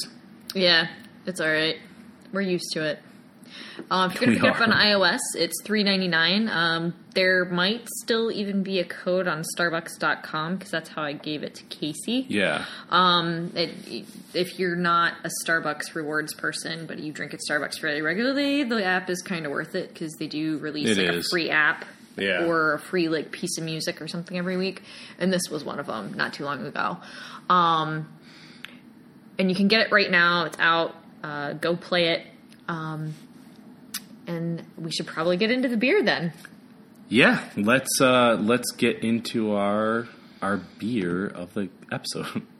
yeah, 0.54 0.88
it's 1.26 1.40
all 1.40 1.50
right. 1.50 1.78
We're 2.34 2.42
used 2.42 2.72
to 2.74 2.84
it. 2.84 3.00
Um, 3.92 4.10
if 4.10 4.22
you're 4.22 4.28
gonna 4.36 4.40
pick 4.40 4.44
it 4.46 4.62
up 4.62 4.62
on 4.62 4.72
iOS, 4.74 5.20
it's 5.36 5.54
three 5.66 5.84
ninety 5.84 6.08
nine. 6.08 6.48
Um, 6.48 6.94
there 7.14 7.44
might 7.44 7.88
still 8.02 8.32
even 8.32 8.64
be 8.64 8.80
a 8.80 8.86
code 8.86 9.28
on 9.28 9.44
Starbucks.com 9.58 10.56
because 10.56 10.72
that's 10.72 10.88
how 10.90 11.04
I 11.04 11.12
gave 11.12 11.44
it 11.44 11.56
to 11.56 11.64
Casey. 11.64 12.26
Yeah, 12.30 12.64
Um, 12.90 13.52
it, 13.54 14.06
if 14.34 14.58
you're 14.58 14.78
not 14.78 15.16
a 15.26 15.30
Starbucks 15.46 15.94
rewards 15.94 16.34
person, 16.34 16.86
but 16.86 17.00
you 17.00 17.12
drink 17.12 17.34
at 17.34 17.42
Starbucks 17.50 17.80
fairly 17.80 18.02
regularly, 18.02 18.64
the 18.64 18.82
app 18.84 19.10
is 19.10 19.22
kind 19.22 19.46
of 19.46 19.52
worth 19.52 19.76
it 19.76 19.94
because 19.94 20.14
they 20.18 20.28
do 20.28 20.58
release 20.60 20.98
like, 20.98 21.08
a 21.10 21.22
free 21.24 21.50
app 21.50 21.84
Yeah. 22.18 22.46
or 22.46 22.76
a 22.76 22.80
free 22.80 23.10
like 23.10 23.32
piece 23.32 23.58
of 23.58 23.66
music 23.66 24.02
or 24.02 24.08
something 24.08 24.38
every 24.38 24.56
week. 24.56 24.84
And 25.20 25.34
this 25.34 25.50
was 25.52 25.66
one 25.66 25.80
of 25.80 25.88
them 25.88 26.14
not 26.14 26.32
too 26.32 26.46
long 26.46 26.66
ago. 26.66 26.96
Um, 27.50 28.08
and 29.38 29.50
you 29.50 29.56
can 29.56 29.68
get 29.68 29.82
it 29.86 29.92
right 29.92 30.10
now. 30.10 30.46
It's 30.46 30.58
out. 30.60 30.96
Uh, 31.22 31.52
go 31.54 31.76
play 31.76 32.08
it. 32.14 32.26
Um, 32.70 33.14
and 34.32 34.64
we 34.78 34.92
should 34.92 35.08
probably 35.08 35.38
get 35.38 35.52
into 35.52 35.68
the 35.68 35.78
beer 35.78 36.02
then. 36.04 36.32
yeah. 37.10 37.44
Let's 37.58 38.00
uh 38.00 38.38
let's 38.40 38.72
get 38.72 39.04
into 39.04 39.54
our 39.54 40.08
our 40.42 40.58
beer 40.80 41.28
of 41.28 41.54
the 41.54 41.70
episode. 41.92 42.42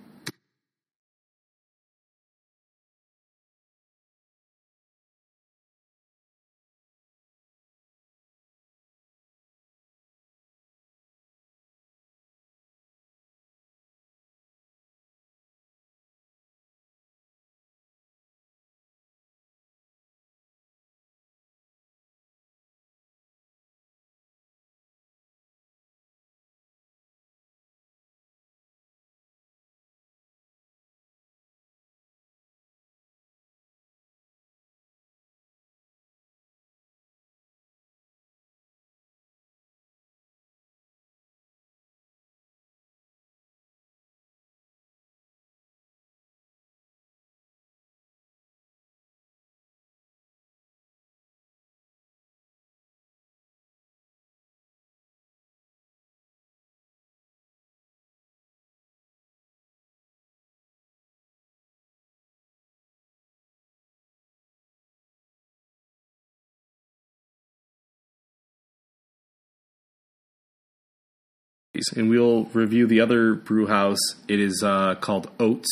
and 71.96 72.10
we'll 72.10 72.46
review 72.46 72.88
the 72.88 73.02
other 73.02 73.34
brew 73.34 73.68
house. 73.68 74.00
It 74.28 74.40
is 74.40 74.64
uh, 74.64 74.96
called 74.96 75.30
Oats 75.40 75.70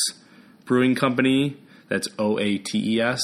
Brewing 0.65 0.95
Company. 0.95 1.57
That's 1.87 2.07
O 2.17 2.37
A 2.39 2.57
T 2.57 2.95
E 2.95 3.01
S. 3.01 3.21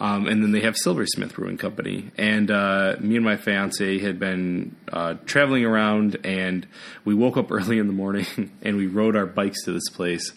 Um, 0.00 0.28
and 0.28 0.42
then 0.42 0.52
they 0.52 0.60
have 0.60 0.76
Silversmith 0.76 1.34
Brewing 1.34 1.58
Company. 1.58 2.12
And 2.16 2.50
uh, 2.50 2.96
me 3.00 3.16
and 3.16 3.24
my 3.24 3.36
fiance 3.36 3.98
had 3.98 4.20
been 4.20 4.76
uh, 4.92 5.14
traveling 5.26 5.64
around, 5.64 6.16
and 6.24 6.66
we 7.04 7.14
woke 7.14 7.36
up 7.36 7.50
early 7.50 7.78
in 7.78 7.88
the 7.88 7.92
morning 7.92 8.52
and 8.62 8.76
we 8.76 8.86
rode 8.86 9.16
our 9.16 9.26
bikes 9.26 9.64
to 9.64 9.72
this 9.72 9.88
place. 9.88 10.32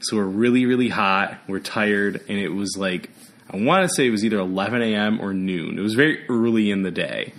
So 0.00 0.16
we're 0.16 0.24
really, 0.24 0.66
really 0.66 0.90
hot. 0.90 1.38
We're 1.48 1.60
tired, 1.60 2.22
and 2.28 2.38
it 2.38 2.50
was 2.50 2.76
like 2.76 3.10
I 3.48 3.58
want 3.58 3.88
to 3.88 3.94
say 3.94 4.06
it 4.06 4.10
was 4.10 4.24
either 4.24 4.38
11 4.38 4.82
a.m. 4.82 5.20
or 5.20 5.32
noon. 5.32 5.78
It 5.78 5.82
was 5.82 5.94
very 5.94 6.28
early 6.28 6.70
in 6.70 6.82
the 6.82 6.90
day. 6.90 7.32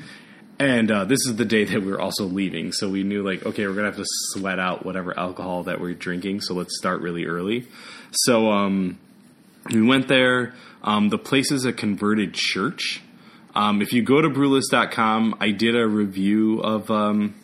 And 0.60 0.90
uh, 0.90 1.06
this 1.06 1.20
is 1.28 1.36
the 1.36 1.46
day 1.46 1.66
that 1.66 1.82
we 1.82 1.92
were 1.92 2.02
also 2.02 2.26
leaving, 2.26 2.72
so 2.72 2.90
we 2.90 3.04
knew 3.04 3.22
like, 3.22 3.46
okay, 3.46 3.68
we're 3.68 3.76
gonna 3.76 3.88
have 3.88 3.98
to 3.98 4.06
sweat 4.06 4.58
out 4.58 4.84
whatever 4.86 5.18
alcohol 5.18 5.64
that 5.64 5.80
we're 5.80 5.94
drinking. 5.94 6.42
So 6.42 6.56
let's 6.56 6.76
start 6.78 7.02
really 7.02 7.26
early. 7.26 7.68
So 8.12 8.50
um, 8.50 8.98
we 9.72 9.84
went 9.84 10.08
there. 10.08 10.54
Um, 10.84 11.10
the 11.10 11.20
place 11.20 11.52
is 11.52 11.66
a 11.66 11.74
converted 11.74 12.34
church. 12.34 13.02
Um, 13.54 13.82
if 13.82 13.94
you 13.94 14.02
go 14.02 14.22
to 14.22 14.30
brewlist.com, 14.30 15.36
I 15.40 15.52
did 15.52 15.76
a 15.76 15.88
review 15.88 16.60
of 16.62 16.90
um, 16.90 17.36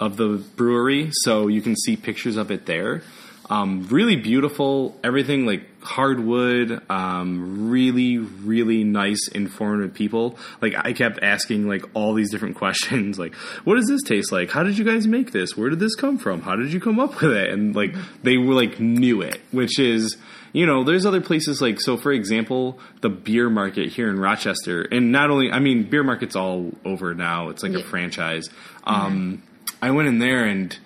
of 0.00 0.16
the 0.16 0.42
brewery, 0.56 1.10
so 1.12 1.46
you 1.46 1.62
can 1.62 1.76
see 1.76 1.96
pictures 1.96 2.36
of 2.36 2.50
it 2.50 2.66
there. 2.66 3.02
Um, 3.48 3.86
really 3.90 4.16
beautiful, 4.16 4.98
everything 5.04 5.46
like 5.46 5.62
hardwood, 5.80 6.82
um, 6.90 7.70
really, 7.70 8.18
really 8.18 8.82
nice, 8.82 9.28
informative 9.28 9.94
people. 9.94 10.36
Like 10.60 10.74
I 10.76 10.92
kept 10.92 11.20
asking 11.22 11.68
like 11.68 11.84
all 11.94 12.12
these 12.14 12.30
different 12.30 12.56
questions, 12.62 13.18
like, 13.20 13.34
what 13.64 13.76
does 13.76 13.86
this 13.86 14.02
taste 14.02 14.32
like? 14.32 14.50
How 14.50 14.64
did 14.64 14.76
you 14.78 14.84
guys 14.84 15.06
make 15.06 15.30
this? 15.30 15.56
Where 15.56 15.70
did 15.70 15.78
this 15.78 15.94
come 15.94 16.18
from? 16.18 16.42
How 16.42 16.56
did 16.56 16.72
you 16.72 16.80
come 16.80 16.98
up 16.98 17.20
with 17.22 17.32
it? 17.32 17.50
And 17.50 17.74
like 17.76 17.94
they 18.24 18.36
were 18.36 18.54
like 18.54 18.80
knew 18.80 19.22
it, 19.22 19.40
which 19.52 19.78
is 19.78 20.16
you 20.52 20.64
know, 20.64 20.84
there's 20.84 21.04
other 21.06 21.20
places 21.20 21.60
like 21.60 21.80
so. 21.80 21.96
For 21.96 22.10
example, 22.12 22.78
the 23.02 23.10
beer 23.10 23.48
market 23.50 23.90
here 23.92 24.08
in 24.08 24.18
Rochester, 24.18 24.82
and 24.82 25.12
not 25.12 25.30
only 25.30 25.52
I 25.52 25.60
mean, 25.60 25.84
beer 25.84 26.02
market's 26.02 26.34
all 26.34 26.72
over 26.84 27.14
now. 27.14 27.50
It's 27.50 27.62
like 27.62 27.74
a 27.74 27.78
Yeah. 27.78 27.84
franchise. 27.84 28.48
Um, 28.84 29.42
I 29.82 29.90
went 29.92 30.08
in 30.08 30.18
there 30.18 30.44
and 30.46 30.76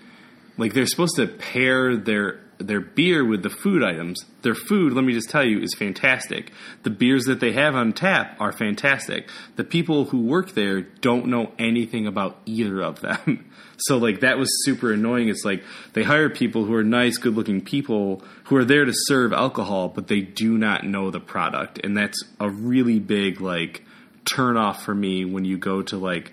like 0.58 0.74
they're 0.74 0.86
supposed 0.86 1.16
to 1.16 1.26
pair 1.26 1.96
their 1.96 2.40
their 2.60 2.80
beer 2.80 3.24
with 3.24 3.42
the 3.42 3.50
food 3.50 3.82
items. 3.82 4.24
Their 4.42 4.54
food, 4.54 4.92
let 4.92 5.04
me 5.04 5.12
just 5.12 5.30
tell 5.30 5.44
you, 5.44 5.60
is 5.60 5.74
fantastic. 5.74 6.52
The 6.82 6.90
beers 6.90 7.24
that 7.24 7.40
they 7.40 7.52
have 7.52 7.74
on 7.74 7.92
tap 7.92 8.36
are 8.40 8.52
fantastic. 8.52 9.28
The 9.56 9.64
people 9.64 10.06
who 10.06 10.22
work 10.22 10.52
there 10.52 10.80
don't 10.80 11.26
know 11.26 11.52
anything 11.58 12.06
about 12.06 12.38
either 12.46 12.80
of 12.82 13.00
them. 13.00 13.46
So 13.84 13.96
like 13.96 14.20
that 14.20 14.36
was 14.36 14.50
super 14.66 14.92
annoying. 14.92 15.30
It's 15.30 15.42
like 15.42 15.64
they 15.94 16.02
hire 16.02 16.28
people 16.28 16.66
who 16.66 16.74
are 16.74 16.84
nice, 16.84 17.16
good-looking 17.16 17.62
people 17.62 18.22
who 18.44 18.56
are 18.56 18.64
there 18.66 18.84
to 18.84 18.92
serve 18.94 19.32
alcohol, 19.32 19.88
but 19.88 20.06
they 20.06 20.20
do 20.20 20.58
not 20.58 20.84
know 20.84 21.10
the 21.10 21.18
product. 21.18 21.80
And 21.82 21.96
that's 21.96 22.22
a 22.38 22.50
really 22.50 22.98
big 22.98 23.40
like 23.40 23.82
turn 24.26 24.58
off 24.58 24.84
for 24.84 24.94
me 24.94 25.24
when 25.24 25.46
you 25.46 25.56
go 25.56 25.80
to 25.80 25.96
like 25.96 26.32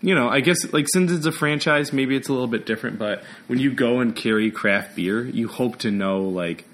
you 0.00 0.14
know, 0.14 0.28
I 0.28 0.40
guess 0.40 0.72
like 0.72 0.86
since 0.88 1.10
it's 1.10 1.26
a 1.26 1.32
franchise, 1.32 1.92
maybe 1.92 2.16
it's 2.16 2.28
a 2.28 2.32
little 2.32 2.46
bit 2.46 2.66
different. 2.66 2.98
But 2.98 3.24
when 3.46 3.58
you 3.58 3.72
go 3.72 4.00
and 4.00 4.14
carry 4.14 4.50
craft 4.50 4.96
beer, 4.96 5.24
you 5.24 5.48
hope 5.48 5.78
to 5.78 5.90
know 5.90 6.22
like, 6.22 6.64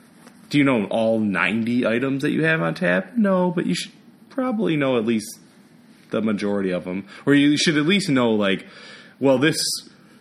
do 0.51 0.59
you 0.59 0.65
know 0.65 0.85
all 0.87 1.19
ninety 1.19 1.87
items 1.87 2.23
that 2.23 2.31
you 2.31 2.45
have 2.45 2.61
on 2.61 2.75
tap? 2.75 3.17
No, 3.17 3.51
but 3.51 3.67
you 3.67 3.75
should 3.75 3.93
probably 4.29 4.77
know 4.77 4.99
at 4.99 5.07
least 5.07 5.39
the 6.11 6.21
majority 6.21 6.71
of 6.71 6.85
them, 6.85 7.07
or 7.25 7.35
you 7.35 7.57
should 7.57 7.77
at 7.77 7.87
least 7.87 8.09
know 8.09 8.33
like, 8.33 8.67
well, 9.19 9.39
this 9.39 9.59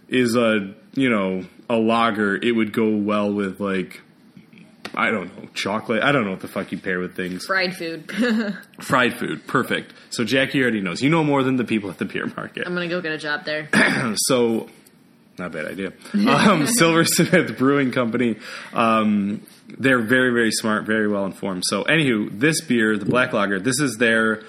is 0.07 0.35
a 0.35 0.73
you 0.93 1.09
know 1.09 1.45
a 1.69 1.75
lager. 1.75 2.35
It 2.35 2.55
would 2.55 2.71
go 2.73 2.95
well 2.95 3.31
with 3.33 3.59
like. 3.59 4.01
I 4.95 5.09
don't 5.09 5.35
know, 5.35 5.49
chocolate. 5.53 6.03
I 6.03 6.11
don't 6.11 6.25
know 6.25 6.31
what 6.31 6.41
the 6.41 6.47
fuck 6.47 6.71
you 6.71 6.77
pair 6.77 6.99
with 6.99 7.15
things. 7.15 7.45
Fried 7.45 7.75
food. 7.75 8.11
Fried 8.79 9.17
food, 9.17 9.47
perfect. 9.47 9.93
So 10.09 10.23
Jackie 10.23 10.61
already 10.61 10.81
knows. 10.81 11.01
You 11.01 11.09
know 11.09 11.23
more 11.23 11.43
than 11.43 11.55
the 11.55 11.63
people 11.63 11.89
at 11.89 11.97
the 11.97 12.05
beer 12.05 12.25
market. 12.35 12.65
I'm 12.65 12.73
gonna 12.73 12.87
go 12.87 13.01
get 13.01 13.11
a 13.11 13.17
job 13.17 13.45
there. 13.45 13.69
so 14.15 14.69
not 15.37 15.47
a 15.47 15.49
bad 15.49 15.65
idea. 15.65 15.93
Um, 16.27 16.67
Silversmith 16.77 17.57
Brewing 17.57 17.91
Company. 17.91 18.37
Um, 18.71 19.45
they're 19.67 20.01
very, 20.01 20.31
very 20.31 20.51
smart, 20.51 20.85
very 20.85 21.07
well 21.07 21.25
informed. 21.25 21.63
So, 21.65 21.83
anywho, 21.83 22.39
this 22.39 22.61
beer, 22.61 22.97
the 22.97 23.05
Black 23.05 23.33
Lager, 23.33 23.59
this 23.59 23.79
is 23.79 23.97
their 23.97 24.43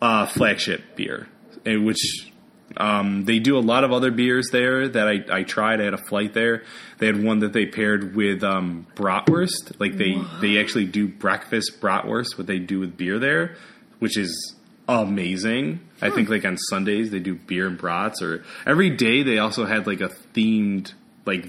uh, 0.00 0.26
flagship 0.26 0.96
beer, 0.96 1.28
eh, 1.66 1.76
which 1.76 2.29
um, 2.76 3.24
they 3.24 3.38
do 3.38 3.58
a 3.58 3.60
lot 3.60 3.84
of 3.84 3.92
other 3.92 4.10
beers 4.10 4.48
there 4.52 4.88
that 4.88 5.08
I, 5.08 5.24
I 5.30 5.42
tried. 5.42 5.80
I 5.80 5.84
had 5.84 5.94
a 5.94 5.98
flight 5.98 6.34
there. 6.34 6.62
They 6.98 7.06
had 7.06 7.22
one 7.22 7.40
that 7.40 7.52
they 7.52 7.66
paired 7.66 8.14
with 8.14 8.42
um, 8.44 8.86
bratwurst. 8.94 9.78
Like 9.78 9.96
they 9.96 10.20
they 10.40 10.58
actually 10.60 10.86
do 10.86 11.08
breakfast 11.08 11.80
bratwurst. 11.80 12.38
What 12.38 12.46
they 12.46 12.58
do 12.58 12.80
with 12.80 12.96
beer 12.96 13.18
there, 13.18 13.56
which 13.98 14.16
is 14.16 14.54
amazing. 14.88 15.80
I 16.02 16.10
think 16.10 16.28
like 16.28 16.44
on 16.44 16.56
Sundays 16.56 17.10
they 17.10 17.20
do 17.20 17.34
beer 17.34 17.66
and 17.66 17.78
brats, 17.78 18.22
or 18.22 18.44
every 18.66 18.90
day 18.90 19.22
they 19.22 19.38
also 19.38 19.66
had 19.66 19.86
like 19.86 20.00
a 20.00 20.08
themed 20.34 20.92
like 21.26 21.46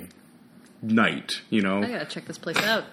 night. 0.82 1.42
You 1.50 1.62
know, 1.62 1.84
I 1.84 1.88
gotta 1.88 2.06
check 2.06 2.26
this 2.26 2.38
place 2.38 2.58
out. 2.58 2.86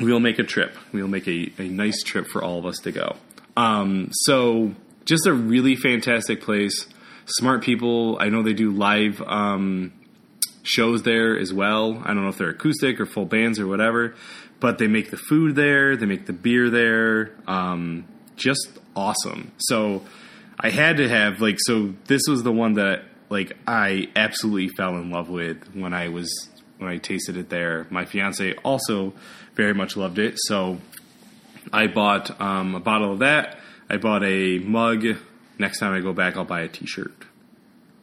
we'll 0.00 0.20
make 0.20 0.38
a 0.38 0.44
trip. 0.44 0.76
We'll 0.92 1.08
make 1.08 1.26
a, 1.26 1.52
a 1.58 1.68
nice 1.68 2.02
trip 2.02 2.26
for 2.28 2.42
all 2.42 2.58
of 2.58 2.66
us 2.66 2.76
to 2.80 2.92
go. 2.92 3.16
Um, 3.56 4.10
so 4.12 4.74
just 5.04 5.26
a 5.26 5.32
really 5.32 5.74
fantastic 5.74 6.42
place. 6.42 6.86
Smart 7.28 7.62
people. 7.62 8.16
I 8.20 8.30
know 8.30 8.42
they 8.42 8.54
do 8.54 8.70
live 8.70 9.20
um, 9.22 9.92
shows 10.62 11.02
there 11.02 11.38
as 11.38 11.52
well. 11.52 12.00
I 12.04 12.08
don't 12.08 12.22
know 12.22 12.28
if 12.28 12.38
they're 12.38 12.50
acoustic 12.50 13.00
or 13.00 13.06
full 13.06 13.26
bands 13.26 13.58
or 13.58 13.66
whatever, 13.66 14.14
but 14.60 14.78
they 14.78 14.86
make 14.86 15.10
the 15.10 15.18
food 15.18 15.54
there. 15.54 15.96
They 15.96 16.06
make 16.06 16.26
the 16.26 16.32
beer 16.32 16.70
there. 16.70 17.32
Um, 17.46 18.06
just 18.36 18.78
awesome. 18.96 19.52
So 19.58 20.04
I 20.58 20.70
had 20.70 20.96
to 20.96 21.08
have 21.08 21.40
like 21.40 21.58
so. 21.60 21.94
This 22.06 22.22
was 22.28 22.42
the 22.42 22.52
one 22.52 22.74
that 22.74 23.04
like 23.28 23.56
I 23.66 24.08
absolutely 24.16 24.68
fell 24.68 24.96
in 24.96 25.10
love 25.10 25.28
with 25.28 25.74
when 25.74 25.92
I 25.92 26.08
was 26.08 26.48
when 26.78 26.88
I 26.88 26.96
tasted 26.96 27.36
it 27.36 27.50
there. 27.50 27.86
My 27.90 28.04
fiance 28.04 28.54
also 28.64 29.12
very 29.54 29.74
much 29.74 29.96
loved 29.96 30.18
it. 30.18 30.34
So 30.36 30.78
I 31.72 31.88
bought 31.88 32.40
um, 32.40 32.74
a 32.74 32.80
bottle 32.80 33.12
of 33.12 33.18
that. 33.18 33.58
I 33.90 33.96
bought 33.96 34.24
a 34.24 34.58
mug. 34.58 35.04
Next 35.58 35.80
time 35.80 35.92
I 35.92 36.00
go 36.00 36.12
back, 36.12 36.36
I'll 36.36 36.44
buy 36.44 36.60
a 36.60 36.68
T-shirt. 36.68 37.12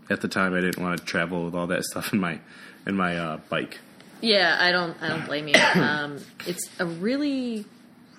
At 0.10 0.22
the 0.22 0.28
time, 0.28 0.54
I 0.54 0.62
didn't 0.62 0.84
want 0.84 1.00
to 1.00 1.06
travel 1.06 1.46
with 1.46 1.56
all 1.56 1.68
that 1.68 1.84
stuff 1.92 2.14
in 2.14 2.20
my 2.20 2.40
in 2.86 2.96
my 2.96 3.18
uh, 3.18 3.38
bike. 3.50 3.80
Yeah, 4.22 4.58
I 4.60 4.72
don't. 4.72 4.96
I 5.02 5.10
don't 5.10 5.26
blame 5.28 5.48
you. 5.48 5.56
Um, 5.60 6.20
it's 6.46 6.70
a 6.80 6.86
really, 6.86 7.66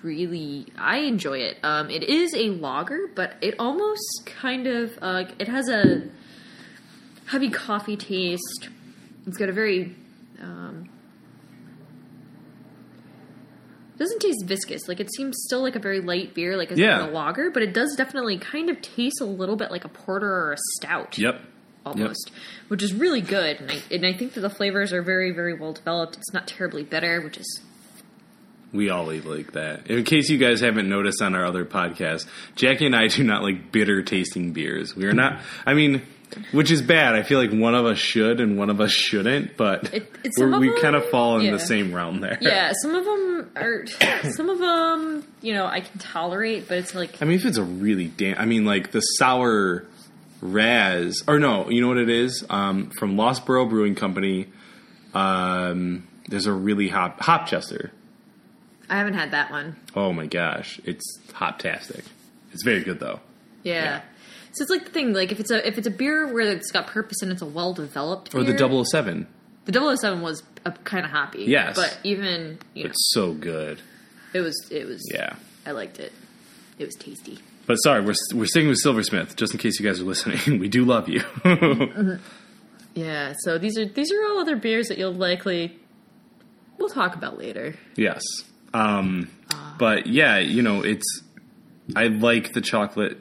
really. 0.03 0.67
I 0.77 0.99
enjoy 0.99 1.39
it. 1.39 1.59
Um, 1.63 1.89
it 1.89 2.03
is 2.03 2.33
a 2.35 2.49
lager, 2.49 3.07
but 3.15 3.35
it 3.41 3.55
almost 3.59 4.25
kind 4.25 4.67
of. 4.67 4.97
Uh, 5.01 5.25
it 5.39 5.47
has 5.47 5.69
a 5.69 6.03
heavy 7.27 7.49
coffee 7.49 7.97
taste. 7.97 8.69
It's 9.25 9.37
got 9.37 9.49
a 9.49 9.53
very. 9.53 9.95
Um, 10.41 10.89
it 13.97 14.03
doesn't 14.03 14.19
taste 14.19 14.45
viscous. 14.45 14.87
Like 14.87 14.99
it 14.99 15.11
seems 15.15 15.37
still 15.45 15.61
like 15.63 15.75
a 15.75 15.79
very 15.79 16.01
light 16.01 16.35
beer, 16.35 16.55
like 16.55 16.71
a, 16.71 16.75
Yeah. 16.77 17.07
a 17.07 17.09
lager, 17.09 17.49
but 17.49 17.63
it 17.63 17.73
does 17.73 17.95
definitely 17.95 18.37
kind 18.37 18.69
of 18.69 18.79
taste 18.81 19.19
a 19.21 19.25
little 19.25 19.55
bit 19.55 19.71
like 19.71 19.85
a 19.85 19.89
porter 19.89 20.29
or 20.31 20.53
a 20.53 20.57
stout 20.75 21.17
Yep. 21.17 21.41
almost, 21.85 22.29
which 22.67 22.83
is 22.83 22.93
really 22.93 23.21
good. 23.21 23.59
And 23.59 23.71
I, 23.71 23.81
and 23.91 24.05
I 24.05 24.13
think 24.13 24.33
that 24.33 24.41
the 24.41 24.49
flavors 24.51 24.93
are 24.93 25.01
very, 25.01 25.31
very 25.31 25.55
well 25.55 25.73
developed. 25.73 26.15
It's 26.17 26.31
not 26.31 26.47
terribly 26.47 26.83
bitter, 26.83 27.21
which 27.21 27.37
is 27.37 27.61
We 28.73 28.89
all 28.89 29.11
eat 29.13 29.25
like 29.25 29.53
that. 29.53 29.87
In 29.89 30.03
case 30.03 30.29
you 30.29 30.37
guys 30.37 30.59
haven't 30.59 30.87
noticed 30.89 31.21
on 31.21 31.33
our 31.33 31.45
other 31.45 31.65
podcast, 31.65 32.27
Jackie 32.55 32.85
and 32.85 32.95
I 32.95 33.07
do 33.07 33.23
not 33.23 33.41
like 33.41 33.71
bitter 33.71 34.03
tasting 34.03 34.51
beers. 34.53 34.95
We 34.95 35.05
are 35.05 35.13
not. 35.13 35.39
I 35.65 35.73
mean, 35.73 36.01
which 36.51 36.71
is 36.71 36.81
bad. 36.81 37.15
I 37.15 37.23
feel 37.23 37.39
like 37.39 37.51
one 37.51 37.73
of 37.75 37.85
us 37.85 37.97
should 37.97 38.39
and 38.39 38.57
one 38.57 38.69
of 38.69 38.79
us 38.81 38.91
shouldn't, 38.91 39.57
but 39.57 39.93
It- 39.93 40.11
we 40.37 40.79
kind 40.81 40.95
of 40.95 41.05
fall 41.09 41.39
in 41.39 41.45
yeah. 41.45 41.51
the 41.51 41.59
same 41.59 41.93
realm 41.93 42.19
there. 42.19 42.37
yeah. 42.41 42.73
Some 42.81 42.95
of 42.95 43.05
them 43.05 43.51
are, 43.55 43.85
some 44.31 44.49
of 44.49 44.59
them, 44.59 45.25
you 45.41 45.53
know, 45.53 45.65
I 45.65 45.81
can 45.81 45.97
tolerate, 45.99 46.67
but 46.67 46.77
it's 46.79 46.93
like 46.93 47.21
I 47.21 47.25
mean, 47.25 47.35
if 47.35 47.45
it's 47.45 47.57
a 47.57 47.63
really 47.63 48.07
damn, 48.07 48.37
I 48.37 48.45
mean, 48.45 48.65
like 48.65 48.91
the 48.91 49.01
sour 49.01 49.85
Raz, 50.41 51.23
or 51.27 51.39
no, 51.39 51.69
you 51.69 51.81
know 51.81 51.87
what 51.87 51.97
it 51.97 52.09
is? 52.09 52.45
Um, 52.49 52.91
from 52.91 53.17
Lost 53.17 53.45
Borough 53.45 53.65
Brewing 53.65 53.95
Company. 53.95 54.47
Um, 55.13 56.07
there's 56.27 56.45
a 56.45 56.53
really 56.53 56.89
hop 56.89 57.19
Hopchester. 57.21 57.91
I 58.89 58.97
haven't 58.97 59.15
had 59.15 59.31
that 59.31 59.49
one. 59.51 59.75
Oh 59.95 60.13
my 60.13 60.27
gosh, 60.27 60.79
it's 60.85 61.19
hoptastic. 61.33 62.03
It's 62.53 62.63
very 62.63 62.83
good 62.83 62.99
though. 62.99 63.19
Yeah. 63.63 63.73
Yeah. 63.83 64.01
So 64.57 64.63
it's 64.63 64.71
like 64.71 64.85
the 64.85 64.91
thing, 64.91 65.13
like 65.13 65.31
if 65.31 65.39
it's 65.39 65.51
a 65.51 65.65
if 65.67 65.77
it's 65.77 65.87
a 65.87 65.91
beer 65.91 66.27
where 66.33 66.41
it's 66.51 66.71
got 66.71 66.87
purpose 66.87 67.21
and 67.21 67.31
it's 67.31 67.41
a 67.41 67.45
well 67.45 67.73
developed, 67.73 68.33
Or 68.33 68.43
the 68.43 68.57
007. 68.57 69.27
the 69.65 69.95
007 69.97 70.21
was 70.21 70.43
kind 70.83 71.05
of 71.05 71.11
hoppy. 71.11 71.43
Yes. 71.43 71.75
but 71.75 71.97
even 72.03 72.57
you 72.73 72.83
know, 72.85 72.89
It's 72.89 73.11
so 73.13 73.33
good. 73.33 73.81
it 74.33 74.41
was 74.41 74.55
it 74.71 74.85
was 74.87 75.01
Yeah. 75.13 75.35
I 75.65 75.71
liked 75.71 75.99
it. 75.99 76.11
It 76.79 76.85
was 76.85 76.95
tasty. 76.95 77.39
But 77.65 77.75
sorry, 77.75 78.01
we're 78.01 78.15
we're 78.33 78.45
sticking 78.45 78.69
with 78.69 78.77
Silversmith, 78.81 79.35
just 79.35 79.53
in 79.53 79.59
case 79.59 79.79
you 79.79 79.85
guys 79.85 79.99
are 79.99 80.05
listening. 80.05 80.59
we 80.59 80.69
do 80.69 80.85
love 80.85 81.07
you. 81.09 81.21
Yeah. 82.95 83.33
So 83.43 83.57
these 83.59 83.77
are 83.77 83.85
these 83.85 84.11
are 84.11 84.23
all 84.25 84.39
other 84.39 84.55
beers 84.55 84.87
that 84.87 84.97
you'll 84.97 85.13
likely 85.13 85.77
we'll 86.79 86.89
talk 86.89 87.15
about 87.15 87.37
later. 87.37 87.75
yes. 87.95 88.21
Um, 88.73 89.29
but 89.79 90.07
yeah, 90.07 90.39
you 90.39 90.61
know, 90.61 90.81
it's 90.83 91.05
I 91.95 92.07
like 92.07 92.53
the 92.53 92.61
chocolate 92.61 93.17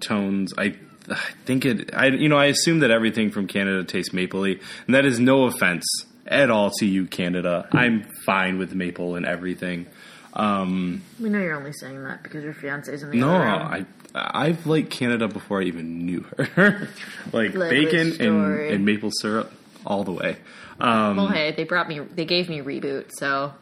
tones. 0.00 0.52
I 0.56 0.74
I 1.08 1.16
think 1.44 1.64
it. 1.64 1.94
I 1.94 2.06
you 2.08 2.28
know 2.28 2.36
I 2.38 2.46
assume 2.46 2.80
that 2.80 2.90
everything 2.90 3.30
from 3.30 3.46
Canada 3.46 3.84
tastes 3.84 4.12
mapley, 4.14 4.60
and 4.86 4.94
that 4.94 5.04
is 5.04 5.18
no 5.18 5.44
offense 5.44 5.84
at 6.26 6.50
all 6.50 6.70
to 6.78 6.86
you, 6.86 7.06
Canada. 7.06 7.68
I'm 7.72 8.04
fine 8.24 8.58
with 8.58 8.74
maple 8.74 9.16
and 9.16 9.26
everything. 9.26 9.86
Um, 10.32 11.02
We 11.18 11.28
know 11.28 11.40
you're 11.40 11.56
only 11.56 11.72
saying 11.72 12.04
that 12.04 12.22
because 12.22 12.44
your 12.44 12.54
fiance's 12.54 13.02
in 13.02 13.10
the 13.10 13.16
no. 13.16 13.30
I 13.32 13.84
I've 14.14 14.66
liked 14.66 14.90
Canada 14.90 15.28
before 15.28 15.60
I 15.60 15.64
even 15.64 16.04
knew 16.06 16.20
her. 16.36 16.88
like 17.32 17.54
Lovely 17.54 17.84
bacon 17.84 18.00
and, 18.08 18.14
story. 18.14 18.72
and 18.72 18.84
maple 18.84 19.10
syrup 19.12 19.52
all 19.86 20.04
the 20.04 20.12
way. 20.12 20.36
Um, 20.80 21.16
Well, 21.16 21.28
hey, 21.28 21.52
they 21.52 21.64
brought 21.64 21.88
me, 21.88 21.98
they 22.00 22.24
gave 22.24 22.48
me 22.48 22.60
reboot, 22.60 23.10
so 23.18 23.52